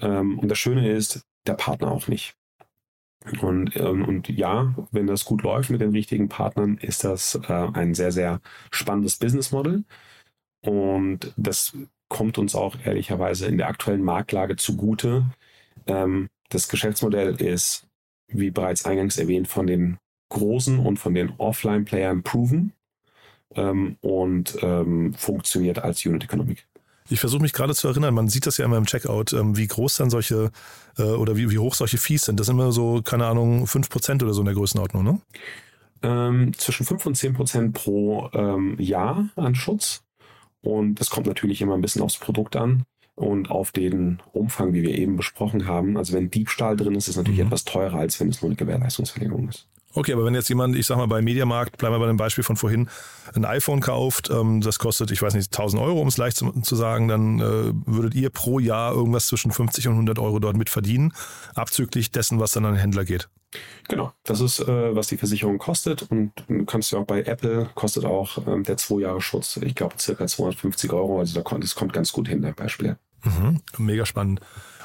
Ähm, 0.00 0.38
und 0.38 0.48
das 0.48 0.58
Schöne 0.58 0.90
ist, 0.90 1.24
der 1.46 1.54
Partner 1.54 1.90
auch 1.90 2.08
nicht. 2.08 2.36
Und, 3.40 3.74
ähm, 3.76 4.04
und 4.04 4.28
ja, 4.28 4.74
wenn 4.90 5.06
das 5.06 5.24
gut 5.24 5.42
läuft 5.42 5.70
mit 5.70 5.80
den 5.80 5.92
richtigen 5.92 6.28
Partnern, 6.28 6.76
ist 6.78 7.04
das 7.04 7.36
äh, 7.48 7.52
ein 7.72 7.94
sehr, 7.94 8.12
sehr 8.12 8.40
spannendes 8.70 9.16
Business 9.16 9.50
Model. 9.52 9.84
und 10.62 11.32
das 11.36 11.76
kommt 12.08 12.38
uns 12.38 12.54
auch 12.54 12.76
ehrlicherweise 12.84 13.46
in 13.46 13.58
der 13.58 13.68
aktuellen 13.68 14.02
Marktlage 14.04 14.56
zugute. 14.56 15.26
Ähm, 15.86 16.28
das 16.50 16.68
Geschäftsmodell 16.68 17.36
ist, 17.42 17.88
wie 18.28 18.50
bereits 18.50 18.84
eingangs 18.86 19.18
erwähnt, 19.18 19.48
von 19.48 19.66
den 19.66 19.98
großen 20.30 20.78
und 20.78 20.98
von 20.98 21.14
den 21.14 21.32
Offline-Playern 21.38 22.22
proven 22.22 22.72
ähm, 23.56 23.96
und 24.00 24.58
ähm, 24.62 25.14
funktioniert 25.14 25.78
als 25.80 26.04
Unit 26.06 26.24
Economic. 26.24 26.66
Ich 27.10 27.20
versuche 27.20 27.42
mich 27.42 27.52
gerade 27.52 27.74
zu 27.74 27.86
erinnern, 27.86 28.14
man 28.14 28.28
sieht 28.28 28.46
das 28.46 28.56
ja 28.56 28.64
immer 28.64 28.78
im 28.78 28.86
Checkout, 28.86 29.34
ähm, 29.34 29.56
wie 29.58 29.66
groß 29.66 29.96
dann 29.96 30.08
solche 30.08 30.50
äh, 30.96 31.02
oder 31.02 31.36
wie, 31.36 31.50
wie 31.50 31.58
hoch 31.58 31.74
solche 31.74 31.98
Fees 31.98 32.24
sind. 32.24 32.40
Das 32.40 32.46
sind 32.46 32.56
immer 32.56 32.72
so, 32.72 33.02
keine 33.02 33.26
Ahnung, 33.26 33.66
5% 33.66 34.22
oder 34.22 34.32
so 34.32 34.40
in 34.40 34.46
der 34.46 34.54
Größenordnung, 34.54 35.04
ne? 35.04 35.20
Ähm, 36.02 36.52
zwischen 36.56 36.86
5 36.86 37.04
und 37.06 37.16
10% 37.16 37.72
pro 37.72 38.30
ähm, 38.32 38.76
Jahr 38.78 39.28
an 39.36 39.54
Schutz. 39.54 40.02
Und 40.62 40.96
das 40.96 41.10
kommt 41.10 41.26
natürlich 41.26 41.60
immer 41.60 41.74
ein 41.74 41.82
bisschen 41.82 42.02
aufs 42.02 42.16
Produkt 42.16 42.56
an 42.56 42.84
und 43.16 43.50
auf 43.50 43.70
den 43.70 44.22
Umfang, 44.32 44.72
wie 44.72 44.82
wir 44.82 44.94
eben 44.96 45.16
besprochen 45.16 45.66
haben. 45.66 45.98
Also 45.98 46.14
wenn 46.14 46.30
Diebstahl 46.30 46.76
drin 46.76 46.94
ist, 46.94 47.04
ist 47.04 47.10
es 47.10 47.16
natürlich 47.16 47.40
mhm. 47.40 47.46
etwas 47.46 47.64
teurer, 47.64 47.98
als 47.98 48.18
wenn 48.18 48.30
es 48.30 48.40
nur 48.40 48.48
eine 48.48 48.56
Gewährleistungsverlängerung 48.56 49.48
ist. 49.50 49.68
Okay, 49.94 50.12
aber 50.12 50.24
wenn 50.24 50.34
jetzt 50.34 50.48
jemand, 50.48 50.76
ich 50.76 50.86
sag 50.86 50.96
mal 50.96 51.06
bei 51.06 51.22
Mediamarkt, 51.22 51.78
bleiben 51.78 51.94
wir 51.94 52.00
bei 52.00 52.08
dem 52.08 52.16
Beispiel 52.16 52.42
von 52.42 52.56
vorhin, 52.56 52.88
ein 53.34 53.44
iPhone 53.44 53.80
kauft, 53.80 54.28
ähm, 54.28 54.60
das 54.60 54.80
kostet, 54.80 55.12
ich 55.12 55.22
weiß 55.22 55.34
nicht, 55.34 55.46
1000 55.46 55.80
Euro, 55.80 56.00
um 56.00 56.08
es 56.08 56.16
leicht 56.16 56.36
zu, 56.36 56.50
zu 56.62 56.74
sagen, 56.74 57.06
dann 57.06 57.40
äh, 57.40 57.72
würdet 57.86 58.14
ihr 58.14 58.30
pro 58.30 58.58
Jahr 58.58 58.92
irgendwas 58.92 59.28
zwischen 59.28 59.52
50 59.52 59.86
und 59.86 59.94
100 59.94 60.18
Euro 60.18 60.40
dort 60.40 60.56
mit 60.56 60.68
verdienen, 60.68 61.12
abzüglich 61.54 62.10
dessen, 62.10 62.40
was 62.40 62.52
dann 62.52 62.64
an 62.64 62.74
den 62.74 62.80
Händler 62.80 63.04
geht. 63.04 63.28
Genau, 63.88 64.12
das 64.24 64.40
ist, 64.40 64.58
äh, 64.60 64.96
was 64.96 65.06
die 65.06 65.16
Versicherung 65.16 65.58
kostet 65.58 66.10
und 66.10 66.32
du 66.48 66.64
kannst 66.64 66.90
ja 66.90 66.98
auch 66.98 67.06
bei 67.06 67.22
Apple, 67.22 67.70
kostet 67.74 68.04
auch 68.04 68.38
ähm, 68.48 68.64
der 68.64 68.76
2 68.76 69.00
Jahre 69.00 69.20
Schutz, 69.20 69.58
ich 69.58 69.76
glaube 69.76 69.94
circa 70.00 70.26
250 70.26 70.92
Euro, 70.92 71.20
also 71.20 71.36
da 71.36 71.42
kommt, 71.42 71.62
das 71.62 71.76
kommt 71.76 71.92
ganz 71.92 72.12
gut 72.12 72.26
hin, 72.26 72.42
der 72.42 72.52
Beispiel. 72.52 72.96
Mhm, 73.22 73.60
mega 73.78 74.06
spannend. 74.06 74.40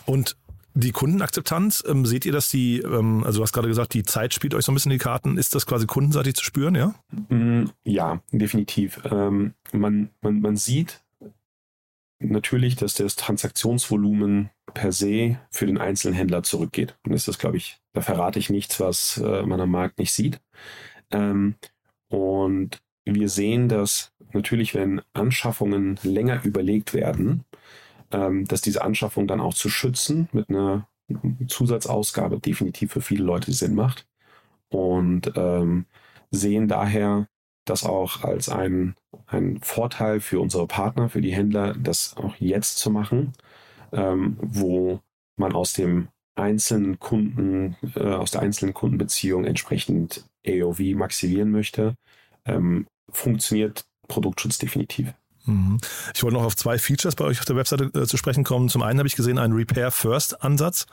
Und 0.06 0.38
die 0.80 0.92
Kundenakzeptanz, 0.92 1.84
ähm, 1.88 2.06
seht 2.06 2.26
ihr, 2.26 2.32
dass 2.32 2.50
die, 2.50 2.80
ähm, 2.80 3.24
also 3.24 3.40
du 3.40 3.44
hast 3.44 3.54
gerade 3.54 3.68
gesagt, 3.68 3.94
die 3.94 4.04
Zeit 4.04 4.34
spielt 4.34 4.54
euch 4.54 4.66
so 4.66 4.72
ein 4.72 4.76
bisschen 4.76 4.92
die 4.92 4.98
Karten. 4.98 5.38
Ist 5.38 5.56
das 5.56 5.66
quasi 5.66 5.86
kundenseitig 5.86 6.36
zu 6.36 6.44
spüren, 6.44 6.76
ja? 6.76 6.96
Mm, 7.30 7.66
ja, 7.84 8.22
definitiv. 8.32 9.02
Ähm, 9.12 9.54
man, 9.72 10.10
man, 10.22 10.42
man 10.42 10.56
sieht 10.56 11.04
natürlich, 12.20 12.76
dass 12.76 12.96
das 12.96 13.16
Transaktionsvolumen 13.16 14.50
per 14.74 14.92
se 14.92 15.40
für 15.52 15.66
den 15.66 15.78
einzelnen 15.78 16.16
Händler 16.16 16.44
zurückgeht. 16.44 16.98
Und 17.06 17.14
das 17.14 17.28
ist, 17.28 17.40
glaube 17.40 17.58
ich, 17.58 17.80
da 17.94 18.02
verrate 18.02 18.40
ich 18.40 18.50
nichts, 18.50 18.80
was 18.80 19.18
äh, 19.18 19.44
man 19.44 19.62
am 19.62 19.72
Markt 19.72 20.00
nicht 20.00 20.14
sieht. 20.14 20.40
Ähm, 21.12 21.56
und 22.10 22.82
wir 23.06 23.30
sehen, 23.30 23.70
dass 23.70 24.12
natürlich, 24.34 24.76
wenn 24.76 25.02
Anschaffungen 25.14 26.00
länger 26.04 26.44
überlegt 26.44 26.94
werden, 26.94 27.46
ähm, 28.12 28.46
dass 28.46 28.62
diese 28.62 28.84
Anschaffung 28.84 29.28
dann 29.28 29.42
auch 29.42 29.54
zu 29.54 29.70
schützen 29.70 30.30
mit 30.32 30.50
einer 30.50 30.88
Zusatzausgabe 31.48 32.40
definitiv 32.40 32.92
für 32.94 33.02
viele 33.02 33.24
Leute 33.24 33.52
Sinn 33.52 33.76
macht 33.76 34.08
und 34.70 35.32
ähm, 35.36 35.86
sehen 36.32 36.68
daher 36.68 37.28
das 37.66 37.84
auch 37.84 38.24
als 38.24 38.50
ein, 38.50 38.96
ein 39.28 39.60
Vorteil 39.62 40.20
für 40.20 40.40
unsere 40.40 40.68
Partner, 40.68 41.10
für 41.10 41.22
die 41.22 41.34
Händler, 41.34 41.74
das 41.74 42.16
auch 42.18 42.36
jetzt 42.38 42.78
zu 42.78 42.90
machen, 42.90 43.34
ähm, 43.92 44.38
wo 44.42 45.02
man 45.38 45.54
aus 45.54 45.74
dem 45.74 46.10
einzelnen 46.36 47.00
Kunden, 47.00 47.76
äh, 47.96 48.00
aus 48.00 48.32
der 48.32 48.42
einzelnen 48.42 48.74
Kundenbeziehung 48.74 49.46
entsprechend 49.46 50.26
AOV 50.48 50.80
maximieren 50.96 51.52
möchte, 51.52 51.96
ähm, 52.46 52.88
funktioniert 53.10 53.86
Produktschutz 54.08 54.58
definitiv. 54.58 55.14
Mhm. 55.46 55.80
Ich 56.14 56.24
wollte 56.24 56.36
noch 56.36 56.44
auf 56.44 56.56
zwei 56.56 56.78
Features 56.78 57.16
bei 57.16 57.26
euch 57.26 57.40
auf 57.40 57.46
der 57.46 57.56
Webseite 57.56 57.92
äh, 57.94 58.06
zu 58.06 58.18
sprechen 58.18 58.44
kommen. 58.44 58.70
Zum 58.70 58.82
einen 58.82 59.00
habe 59.00 59.08
ich 59.08 59.16
gesehen 59.16 59.38
einen 59.38 59.54
Repair 59.54 59.92
First 59.92 60.44
Ansatz. 60.44 60.86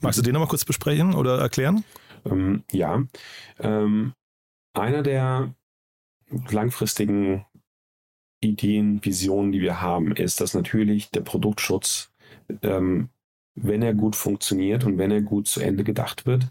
Magst 0.00 0.18
du 0.18 0.22
mhm. 0.22 0.26
den 0.26 0.32
nochmal 0.34 0.48
kurz 0.48 0.64
besprechen 0.64 1.14
oder 1.14 1.38
erklären? 1.38 1.84
Ähm, 2.24 2.64
ja. 2.72 3.02
Ähm, 3.58 4.12
einer 4.74 5.02
der 5.02 5.54
langfristigen 6.50 7.44
Ideen, 8.40 9.04
Visionen, 9.04 9.52
die 9.52 9.60
wir 9.60 9.80
haben, 9.80 10.12
ist, 10.12 10.40
dass 10.40 10.54
natürlich 10.54 11.10
der 11.10 11.20
Produktschutz, 11.20 12.10
ähm, 12.62 13.10
wenn 13.54 13.82
er 13.82 13.94
gut 13.94 14.16
funktioniert 14.16 14.84
und 14.84 14.98
wenn 14.98 15.10
er 15.10 15.20
gut 15.20 15.46
zu 15.46 15.60
Ende 15.60 15.84
gedacht 15.84 16.26
wird, 16.26 16.50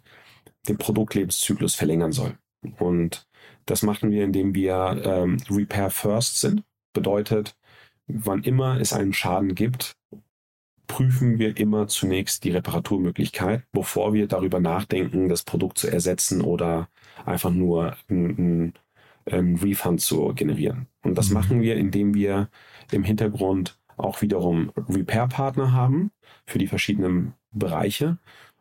den 0.67 0.77
Produktlebenszyklus 0.77 1.75
verlängern 1.75 2.11
soll. 2.11 2.37
Und 2.79 3.27
das 3.65 3.83
machen 3.83 4.11
wir, 4.11 4.23
indem 4.23 4.53
wir 4.53 5.01
ähm, 5.03 5.37
Repair 5.49 5.89
First 5.89 6.39
sind. 6.39 6.63
Bedeutet, 6.93 7.55
wann 8.07 8.43
immer 8.43 8.79
es 8.79 8.93
einen 8.93 9.13
Schaden 9.13 9.55
gibt, 9.55 9.95
prüfen 10.87 11.39
wir 11.39 11.55
immer 11.55 11.87
zunächst 11.87 12.43
die 12.43 12.51
Reparaturmöglichkeit, 12.51 13.63
bevor 13.71 14.13
wir 14.13 14.27
darüber 14.27 14.59
nachdenken, 14.59 15.29
das 15.29 15.43
Produkt 15.43 15.77
zu 15.77 15.87
ersetzen 15.87 16.41
oder 16.41 16.89
einfach 17.25 17.51
nur 17.51 17.95
ein, 18.09 18.73
ein 19.25 19.55
Refund 19.55 20.01
zu 20.01 20.33
generieren. 20.33 20.87
Und 21.01 21.17
das 21.17 21.29
mhm. 21.29 21.33
machen 21.35 21.61
wir, 21.61 21.77
indem 21.77 22.13
wir 22.13 22.49
im 22.91 23.03
Hintergrund 23.03 23.79
auch 23.95 24.21
wiederum 24.21 24.71
Repair-Partner 24.75 25.71
haben 25.71 26.11
für 26.45 26.59
die 26.59 26.67
verschiedenen 26.67 27.35
Bereiche 27.51 28.17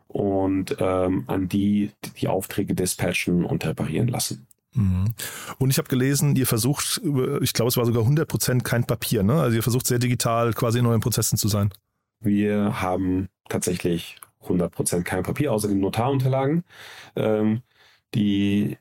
und 0.07 0.77
ähm, 0.79 1.25
an 1.27 1.49
die 1.49 1.91
die 2.17 2.29
Aufträge 2.29 2.75
dispatchen 2.75 3.45
und 3.45 3.65
reparieren 3.65 4.09
lassen. 4.09 4.47
Mhm. 4.75 5.15
Und 5.59 5.71
ich 5.71 5.79
habe 5.79 5.89
gelesen, 5.89 6.37
ihr 6.37 6.47
versucht, 6.47 7.01
ich 7.41 7.53
glaube, 7.53 7.69
es 7.69 7.77
war 7.77 7.87
sogar 7.87 8.03
100 8.03 8.29
Prozent 8.29 8.65
kein 8.65 8.85
Papier, 8.85 9.23
ne? 9.23 9.41
Also 9.41 9.57
ihr 9.57 9.63
versucht 9.63 9.87
sehr 9.87 9.99
digital 9.99 10.53
quasi 10.53 10.79
in 10.79 10.87
euren 10.87 11.01
Prozessen 11.01 11.37
zu 11.37 11.49
sein. 11.49 11.71
Wir 12.21 12.81
haben 12.81 13.29
tatsächlich 13.49 14.21
100 14.43 14.73
Prozent 14.73 15.05
kein 15.05 15.23
Papier, 15.23 15.53
außer 15.53 15.69
den 15.69 15.81
Notarunterlagen. 15.81 16.65
Ähm, 17.17 17.63
die 18.15 18.77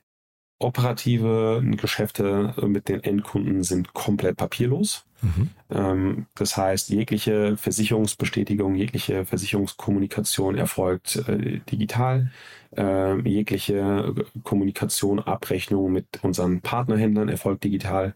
operative 0.60 1.64
Geschäfte 1.78 2.54
mit 2.62 2.90
den 2.90 3.04
Endkunden 3.04 3.64
sind 3.64 3.94
komplett 3.94 4.38
papierlos. 4.38 5.06
Mhm. 5.22 5.50
Ähm, 5.70 6.26
das 6.36 6.56
heißt, 6.58 6.90
jegliche 6.90 7.58
Versicherungsbestätigung, 7.58 8.76
jegliche 8.76 9.26
Versicherungskommunikation 9.26 10.56
erfolgt 10.56 11.18
äh, 11.28 11.60
digital. 11.70 12.32
Äh, 12.76 13.20
jegliche 13.28 14.14
Kommunikation, 14.44 15.20
Abrechnung 15.20 15.92
mit 15.92 16.24
unseren 16.24 16.62
Partnerhändlern 16.62 17.30
erfolgt 17.30 17.64
digital. 17.64 18.16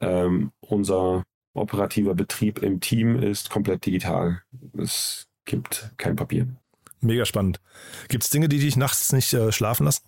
Ähm, 0.00 0.50
unser 0.60 1.22
operativer 1.54 2.14
Betrieb 2.14 2.62
im 2.62 2.80
Team 2.80 3.16
ist 3.16 3.50
komplett 3.50 3.86
digital. 3.86 4.42
Es 4.76 5.28
gibt 5.44 5.92
kein 5.96 6.16
Papier. 6.16 6.48
Mega 7.00 7.24
spannend. 7.24 7.60
Gibt 8.08 8.24
es 8.24 8.30
Dinge, 8.30 8.48
die 8.48 8.58
dich 8.58 8.76
nachts 8.76 9.12
nicht 9.12 9.32
äh, 9.32 9.52
schlafen 9.52 9.84
lassen? 9.84 10.02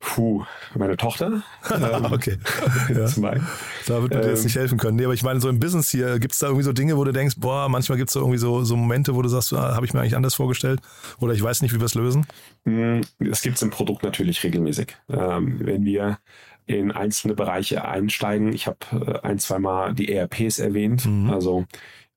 Puh, 0.00 0.44
meine 0.76 0.96
Tochter. 0.96 1.42
ähm, 1.70 2.04
okay. 2.12 2.38
ja. 2.88 3.08
Da 3.86 4.02
wird 4.02 4.14
mir 4.14 4.22
ähm, 4.22 4.28
jetzt 4.28 4.44
nicht 4.44 4.54
helfen 4.54 4.78
können. 4.78 4.96
Nee, 4.96 5.04
aber 5.04 5.14
ich 5.14 5.24
meine, 5.24 5.40
so 5.40 5.48
im 5.48 5.58
Business 5.58 5.90
hier, 5.90 6.20
gibt 6.20 6.34
es 6.34 6.38
da 6.38 6.46
irgendwie 6.46 6.64
so 6.64 6.72
Dinge, 6.72 6.96
wo 6.96 7.04
du 7.04 7.12
denkst, 7.12 7.36
boah, 7.38 7.68
manchmal 7.68 7.98
gibt 7.98 8.10
es 8.10 8.14
da 8.14 8.20
irgendwie 8.20 8.38
so, 8.38 8.62
so 8.62 8.76
Momente, 8.76 9.16
wo 9.16 9.22
du 9.22 9.28
sagst, 9.28 9.52
ah, 9.52 9.74
habe 9.74 9.86
ich 9.86 9.94
mir 9.94 10.00
eigentlich 10.00 10.14
anders 10.14 10.34
vorgestellt 10.34 10.80
oder 11.18 11.32
ich 11.32 11.42
weiß 11.42 11.62
nicht, 11.62 11.74
wie 11.74 11.80
wir 11.80 11.86
es 11.86 11.94
lösen? 11.94 12.26
Hm, 12.64 13.00
das 13.18 13.42
gibt 13.42 13.56
es 13.56 13.62
im 13.62 13.70
Produkt 13.70 14.04
natürlich 14.04 14.42
regelmäßig. 14.44 14.96
Ähm, 15.08 15.58
wenn 15.60 15.84
wir 15.84 16.18
in 16.66 16.92
einzelne 16.92 17.34
Bereiche 17.34 17.84
einsteigen, 17.84 18.52
ich 18.52 18.66
habe 18.66 18.78
äh, 18.92 19.26
ein, 19.26 19.38
zwei 19.38 19.58
Mal 19.58 19.94
die 19.94 20.12
ERPs 20.12 20.60
erwähnt, 20.60 21.06
mhm. 21.06 21.30
also 21.30 21.64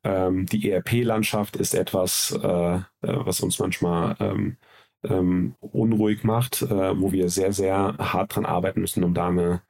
ähm, 0.03 0.45
die 0.45 0.69
ERP-Landschaft 0.69 1.55
ist 1.55 1.73
etwas, 1.73 2.37
äh, 2.43 2.75
äh, 2.75 2.81
was 3.01 3.39
uns 3.41 3.59
manchmal 3.59 4.15
ähm, 5.03 5.55
unruhig 5.59 6.23
macht, 6.23 6.61
äh, 6.61 6.99
wo 6.99 7.11
wir 7.11 7.29
sehr, 7.29 7.53
sehr 7.53 7.95
hart 7.97 8.35
dran 8.35 8.45
arbeiten 8.45 8.81
müssen, 8.81 9.03
um 9.03 9.13
da 9.13 9.27
eine 9.27 9.61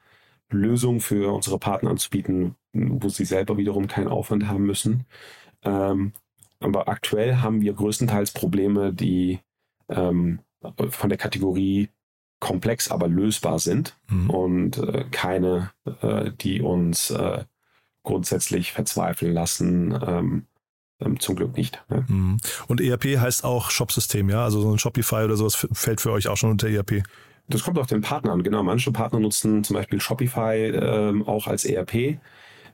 Lösung 0.49 0.99
für 0.99 1.33
unsere 1.33 1.59
Partner 1.59 1.91
anzubieten, 1.91 2.55
wo 2.73 3.09
sie 3.09 3.25
selber 3.25 3.57
wiederum 3.57 3.87
keinen 3.87 4.07
Aufwand 4.07 4.47
haben 4.47 4.65
müssen. 4.65 5.05
Ähm, 5.63 6.13
aber 6.59 6.87
aktuell 6.87 7.37
haben 7.37 7.61
wir 7.61 7.73
größtenteils 7.73 8.31
Probleme, 8.31 8.93
die 8.93 9.39
ähm, 9.89 10.39
von 10.89 11.09
der 11.09 11.17
Kategorie 11.17 11.89
komplex, 12.39 12.89
aber 12.91 13.07
lösbar 13.07 13.59
sind 13.59 13.97
mhm. 14.09 14.29
und 14.29 14.77
äh, 14.77 15.05
keine, 15.11 15.71
äh, 16.01 16.31
die 16.31 16.61
uns 16.61 17.11
äh, 17.11 17.45
grundsätzlich 18.03 18.71
verzweifeln 18.71 19.33
lassen, 19.33 19.97
ähm, 20.05 20.47
zum 21.19 21.35
Glück 21.35 21.57
nicht. 21.57 21.83
Ne? 21.89 22.05
Mhm. 22.07 22.37
Und 22.67 22.81
ERP 22.81 23.19
heißt 23.19 23.43
auch 23.43 23.71
Shopsystem, 23.71 24.29
ja? 24.29 24.43
Also 24.43 24.61
so 24.61 24.71
ein 24.71 24.79
Shopify 24.79 25.23
oder 25.23 25.35
sowas 25.35 25.67
fällt 25.71 26.01
für 26.01 26.11
euch 26.11 26.27
auch 26.27 26.37
schon 26.37 26.51
unter 26.51 26.69
ERP. 26.69 27.03
Das 27.47 27.63
kommt 27.63 27.79
auf 27.79 27.87
den 27.87 28.01
Partner 28.01 28.31
an. 28.31 28.43
Genau, 28.43 28.61
manche 28.63 28.91
Partner 28.91 29.19
nutzen 29.19 29.63
zum 29.63 29.75
Beispiel 29.75 29.99
Shopify 29.99 30.71
ähm, 30.73 31.27
auch 31.27 31.47
als 31.47 31.65
ERP. 31.65 32.19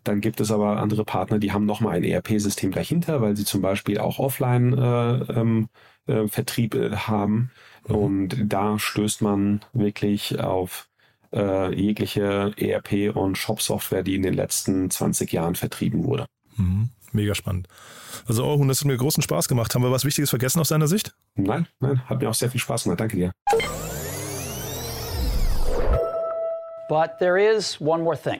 Dann 0.03 0.21
gibt 0.21 0.39
es 0.39 0.51
aber 0.51 0.77
andere 0.77 1.03
Partner, 1.03 1.39
die 1.39 1.51
haben 1.51 1.65
nochmal 1.65 1.97
ein 1.97 2.03
ERP-System 2.03 2.71
dahinter, 2.71 3.21
weil 3.21 3.35
sie 3.35 3.43
zum 3.43 3.61
Beispiel 3.61 3.97
auch 3.97 4.19
Offline-Vertrieb 4.19 6.75
äh, 6.75 6.77
ähm, 6.77 6.91
äh, 6.91 6.95
haben. 6.95 7.51
Mhm. 7.87 7.95
Und 7.95 8.37
da 8.45 8.77
stößt 8.79 9.21
man 9.21 9.61
wirklich 9.73 10.39
auf 10.39 10.87
äh, 11.33 11.75
jegliche 11.75 12.53
ERP- 12.57 13.11
und 13.11 13.37
Shop-Software, 13.37 14.03
die 14.03 14.15
in 14.15 14.23
den 14.23 14.33
letzten 14.33 14.89
20 14.89 15.33
Jahren 15.33 15.55
vertrieben 15.55 16.05
wurde. 16.05 16.25
Mhm. 16.55 16.91
Mega 17.13 17.35
spannend. 17.35 17.67
Also 18.27 18.43
Orhun, 18.43 18.67
das 18.67 18.79
hat 18.79 18.87
mir 18.87 18.97
großen 18.97 19.23
Spaß 19.23 19.47
gemacht. 19.47 19.73
Haben 19.73 19.83
wir 19.83 19.91
was 19.91 20.05
Wichtiges 20.05 20.29
vergessen 20.29 20.59
aus 20.59 20.69
deiner 20.69 20.87
Sicht? 20.87 21.15
Nein, 21.35 21.67
nein, 21.79 22.01
hat 22.07 22.21
mir 22.21 22.29
auch 22.29 22.33
sehr 22.33 22.49
viel 22.49 22.61
Spaß 22.61 22.83
gemacht. 22.83 22.99
Danke 22.99 23.17
dir. 23.17 23.31
But 26.89 27.19
there 27.19 27.37
is 27.37 27.79
one 27.81 28.01
more 28.03 28.17
thing. 28.17 28.39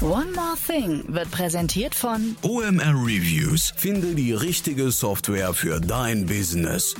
One 0.00 0.32
More 0.32 0.56
Thing 0.66 1.04
wird 1.08 1.30
präsentiert 1.30 1.94
von 1.94 2.34
OMR 2.40 2.94
Reviews. 2.94 3.74
Finde 3.76 4.14
die 4.14 4.32
richtige 4.32 4.90
Software 4.92 5.52
für 5.52 5.78
dein 5.78 6.24
Business. 6.24 6.94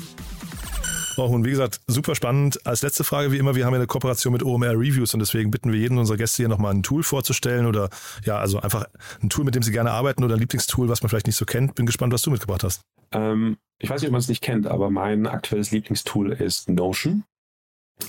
Orhun, 1.16 1.44
wie 1.44 1.50
gesagt, 1.50 1.80
super 1.86 2.14
spannend. 2.14 2.64
Als 2.66 2.82
letzte 2.82 3.04
Frage, 3.04 3.32
wie 3.32 3.38
immer, 3.38 3.54
wir 3.54 3.66
haben 3.66 3.72
ja 3.72 3.78
eine 3.78 3.86
Kooperation 3.86 4.32
mit 4.32 4.42
OMR 4.42 4.72
Reviews 4.72 5.12
und 5.14 5.20
deswegen 5.20 5.50
bitten 5.50 5.72
wir 5.72 5.78
jeden 5.78 5.98
unserer 5.98 6.16
Gäste 6.16 6.42
hier 6.42 6.48
nochmal 6.48 6.72
ein 6.74 6.82
Tool 6.82 7.02
vorzustellen 7.02 7.66
oder 7.66 7.90
ja, 8.24 8.38
also 8.38 8.60
einfach 8.60 8.86
ein 9.22 9.28
Tool, 9.28 9.44
mit 9.44 9.54
dem 9.54 9.62
sie 9.62 9.72
gerne 9.72 9.90
arbeiten 9.90 10.24
oder 10.24 10.34
ein 10.34 10.40
Lieblingstool, 10.40 10.88
was 10.88 11.02
man 11.02 11.10
vielleicht 11.10 11.26
nicht 11.26 11.36
so 11.36 11.44
kennt. 11.44 11.74
Bin 11.74 11.86
gespannt, 11.86 12.12
was 12.12 12.22
du 12.22 12.30
mitgebracht 12.30 12.64
hast. 12.64 12.82
Ähm, 13.12 13.56
ich 13.78 13.90
weiß 13.90 14.00
nicht, 14.00 14.08
ob 14.08 14.12
man 14.12 14.20
es 14.20 14.28
nicht 14.28 14.42
kennt, 14.42 14.66
aber 14.66 14.90
mein 14.90 15.26
aktuelles 15.26 15.70
Lieblingstool 15.70 16.32
ist 16.32 16.68
Notion. 16.68 17.24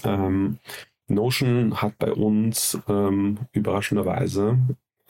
Ähm, 0.04 0.60
Notion 1.08 1.82
hat 1.82 1.98
bei 1.98 2.12
uns 2.12 2.78
ähm, 2.88 3.40
überraschenderweise 3.52 4.58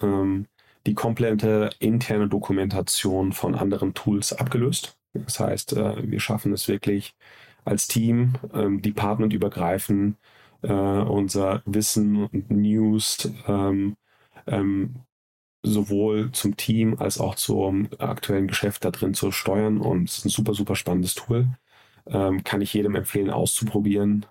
ähm, 0.02 0.48
die 0.86 0.94
komplette 0.94 1.70
interne 1.80 2.28
Dokumentation 2.28 3.34
von 3.34 3.56
anderen 3.56 3.94
Tools 3.94 4.34
abgelöst. 4.34 4.98
Das 5.14 5.40
heißt, 5.40 5.74
äh, 5.74 6.10
wir 6.10 6.20
schaffen 6.20 6.54
es 6.54 6.68
wirklich 6.68 7.16
als 7.66 7.88
Team, 7.88 8.34
ähm, 8.54 8.82
departmentübergreifend, 8.82 10.18
äh, 10.62 10.72
unser 10.72 11.62
Wissen 11.66 12.26
und 12.26 12.52
News 12.52 13.30
ähm, 13.48 13.96
ähm, 14.48 14.96
sowohl 15.64 16.32
zum 16.32 16.58
Team 16.58 16.96
als 16.98 17.20
auch 17.20 17.36
zum 17.36 17.90
aktuellen 18.00 18.48
Geschäft 18.48 18.84
da 18.86 18.92
drin 18.92 19.14
zu 19.14 19.32
steuern. 19.32 19.80
Und 19.80 20.10
es 20.10 20.20
ist 20.20 20.26
ein 20.26 20.30
super, 20.30 20.54
super 20.54 20.76
spannendes 20.76 21.16
Tool. 21.16 21.48
Ähm, 22.08 22.44
kann 22.44 22.62
ich 22.62 22.74
jedem 22.74 22.96
empfehlen, 22.96 23.30
auszuprobieren. 23.30 24.26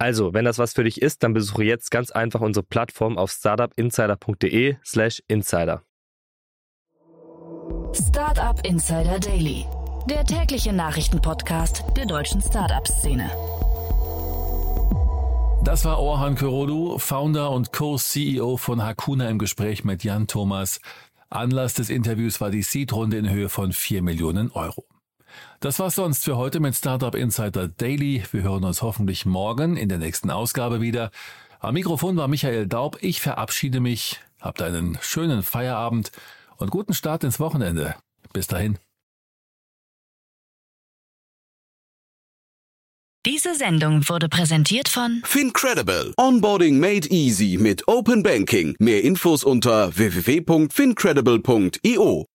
Also, 0.00 0.32
wenn 0.32 0.46
das 0.46 0.56
was 0.56 0.72
für 0.72 0.84
dich 0.84 1.02
ist, 1.02 1.22
dann 1.22 1.34
besuche 1.34 1.62
jetzt 1.62 1.90
ganz 1.90 2.10
einfach 2.10 2.40
unsere 2.40 2.64
Plattform 2.64 3.18
auf 3.18 3.30
startupinsider.de 3.30 4.76
slash 4.82 5.22
insider. 5.28 5.82
Startup 7.92 8.58
Insider 8.66 9.20
Daily. 9.20 9.66
Der 10.08 10.24
tägliche 10.24 10.72
Nachrichtenpodcast 10.72 11.84
der 11.98 12.06
deutschen 12.06 12.40
Startup-Szene. 12.40 13.30
Das 15.64 15.84
war 15.84 15.98
Orhan 15.98 16.34
Körodu, 16.34 16.96
Founder 16.96 17.50
und 17.50 17.70
Co-CEO 17.70 18.56
von 18.56 18.82
Hakuna 18.82 19.28
im 19.28 19.38
Gespräch 19.38 19.84
mit 19.84 20.02
Jan 20.02 20.26
Thomas. 20.26 20.80
Anlass 21.28 21.74
des 21.74 21.90
Interviews 21.90 22.40
war 22.40 22.50
die 22.50 22.62
Seed-Runde 22.62 23.18
in 23.18 23.28
Höhe 23.28 23.50
von 23.50 23.74
4 23.74 24.00
Millionen 24.00 24.50
Euro. 24.52 24.86
Das 25.60 25.78
war's 25.78 25.94
sonst 25.94 26.24
für 26.24 26.36
heute 26.36 26.60
mit 26.60 26.74
Startup 26.74 27.14
Insider 27.14 27.68
Daily. 27.68 28.24
Wir 28.32 28.42
hören 28.42 28.64
uns 28.64 28.82
hoffentlich 28.82 29.26
morgen 29.26 29.76
in 29.76 29.88
der 29.88 29.98
nächsten 29.98 30.30
Ausgabe 30.30 30.80
wieder. 30.80 31.10
Am 31.60 31.74
Mikrofon 31.74 32.16
war 32.16 32.28
Michael 32.28 32.66
Daub. 32.66 32.98
Ich 33.02 33.20
verabschiede 33.20 33.80
mich. 33.80 34.20
Habt 34.40 34.62
einen 34.62 34.98
schönen 35.02 35.42
Feierabend 35.42 36.12
und 36.56 36.70
guten 36.70 36.94
Start 36.94 37.24
ins 37.24 37.40
Wochenende. 37.40 37.96
Bis 38.32 38.46
dahin. 38.46 38.78
Diese 43.26 43.54
Sendung 43.54 44.08
wurde 44.08 44.30
präsentiert 44.30 44.88
von 44.88 45.20
Fincredible. 45.26 46.14
Onboarding 46.16 46.80
made 46.80 47.06
easy 47.10 47.58
mit 47.60 47.86
Open 47.86 48.22
Banking. 48.22 48.74
Mehr 48.78 49.04
Infos 49.04 49.44
unter 49.44 49.94
www.fincredible.io. 49.94 52.29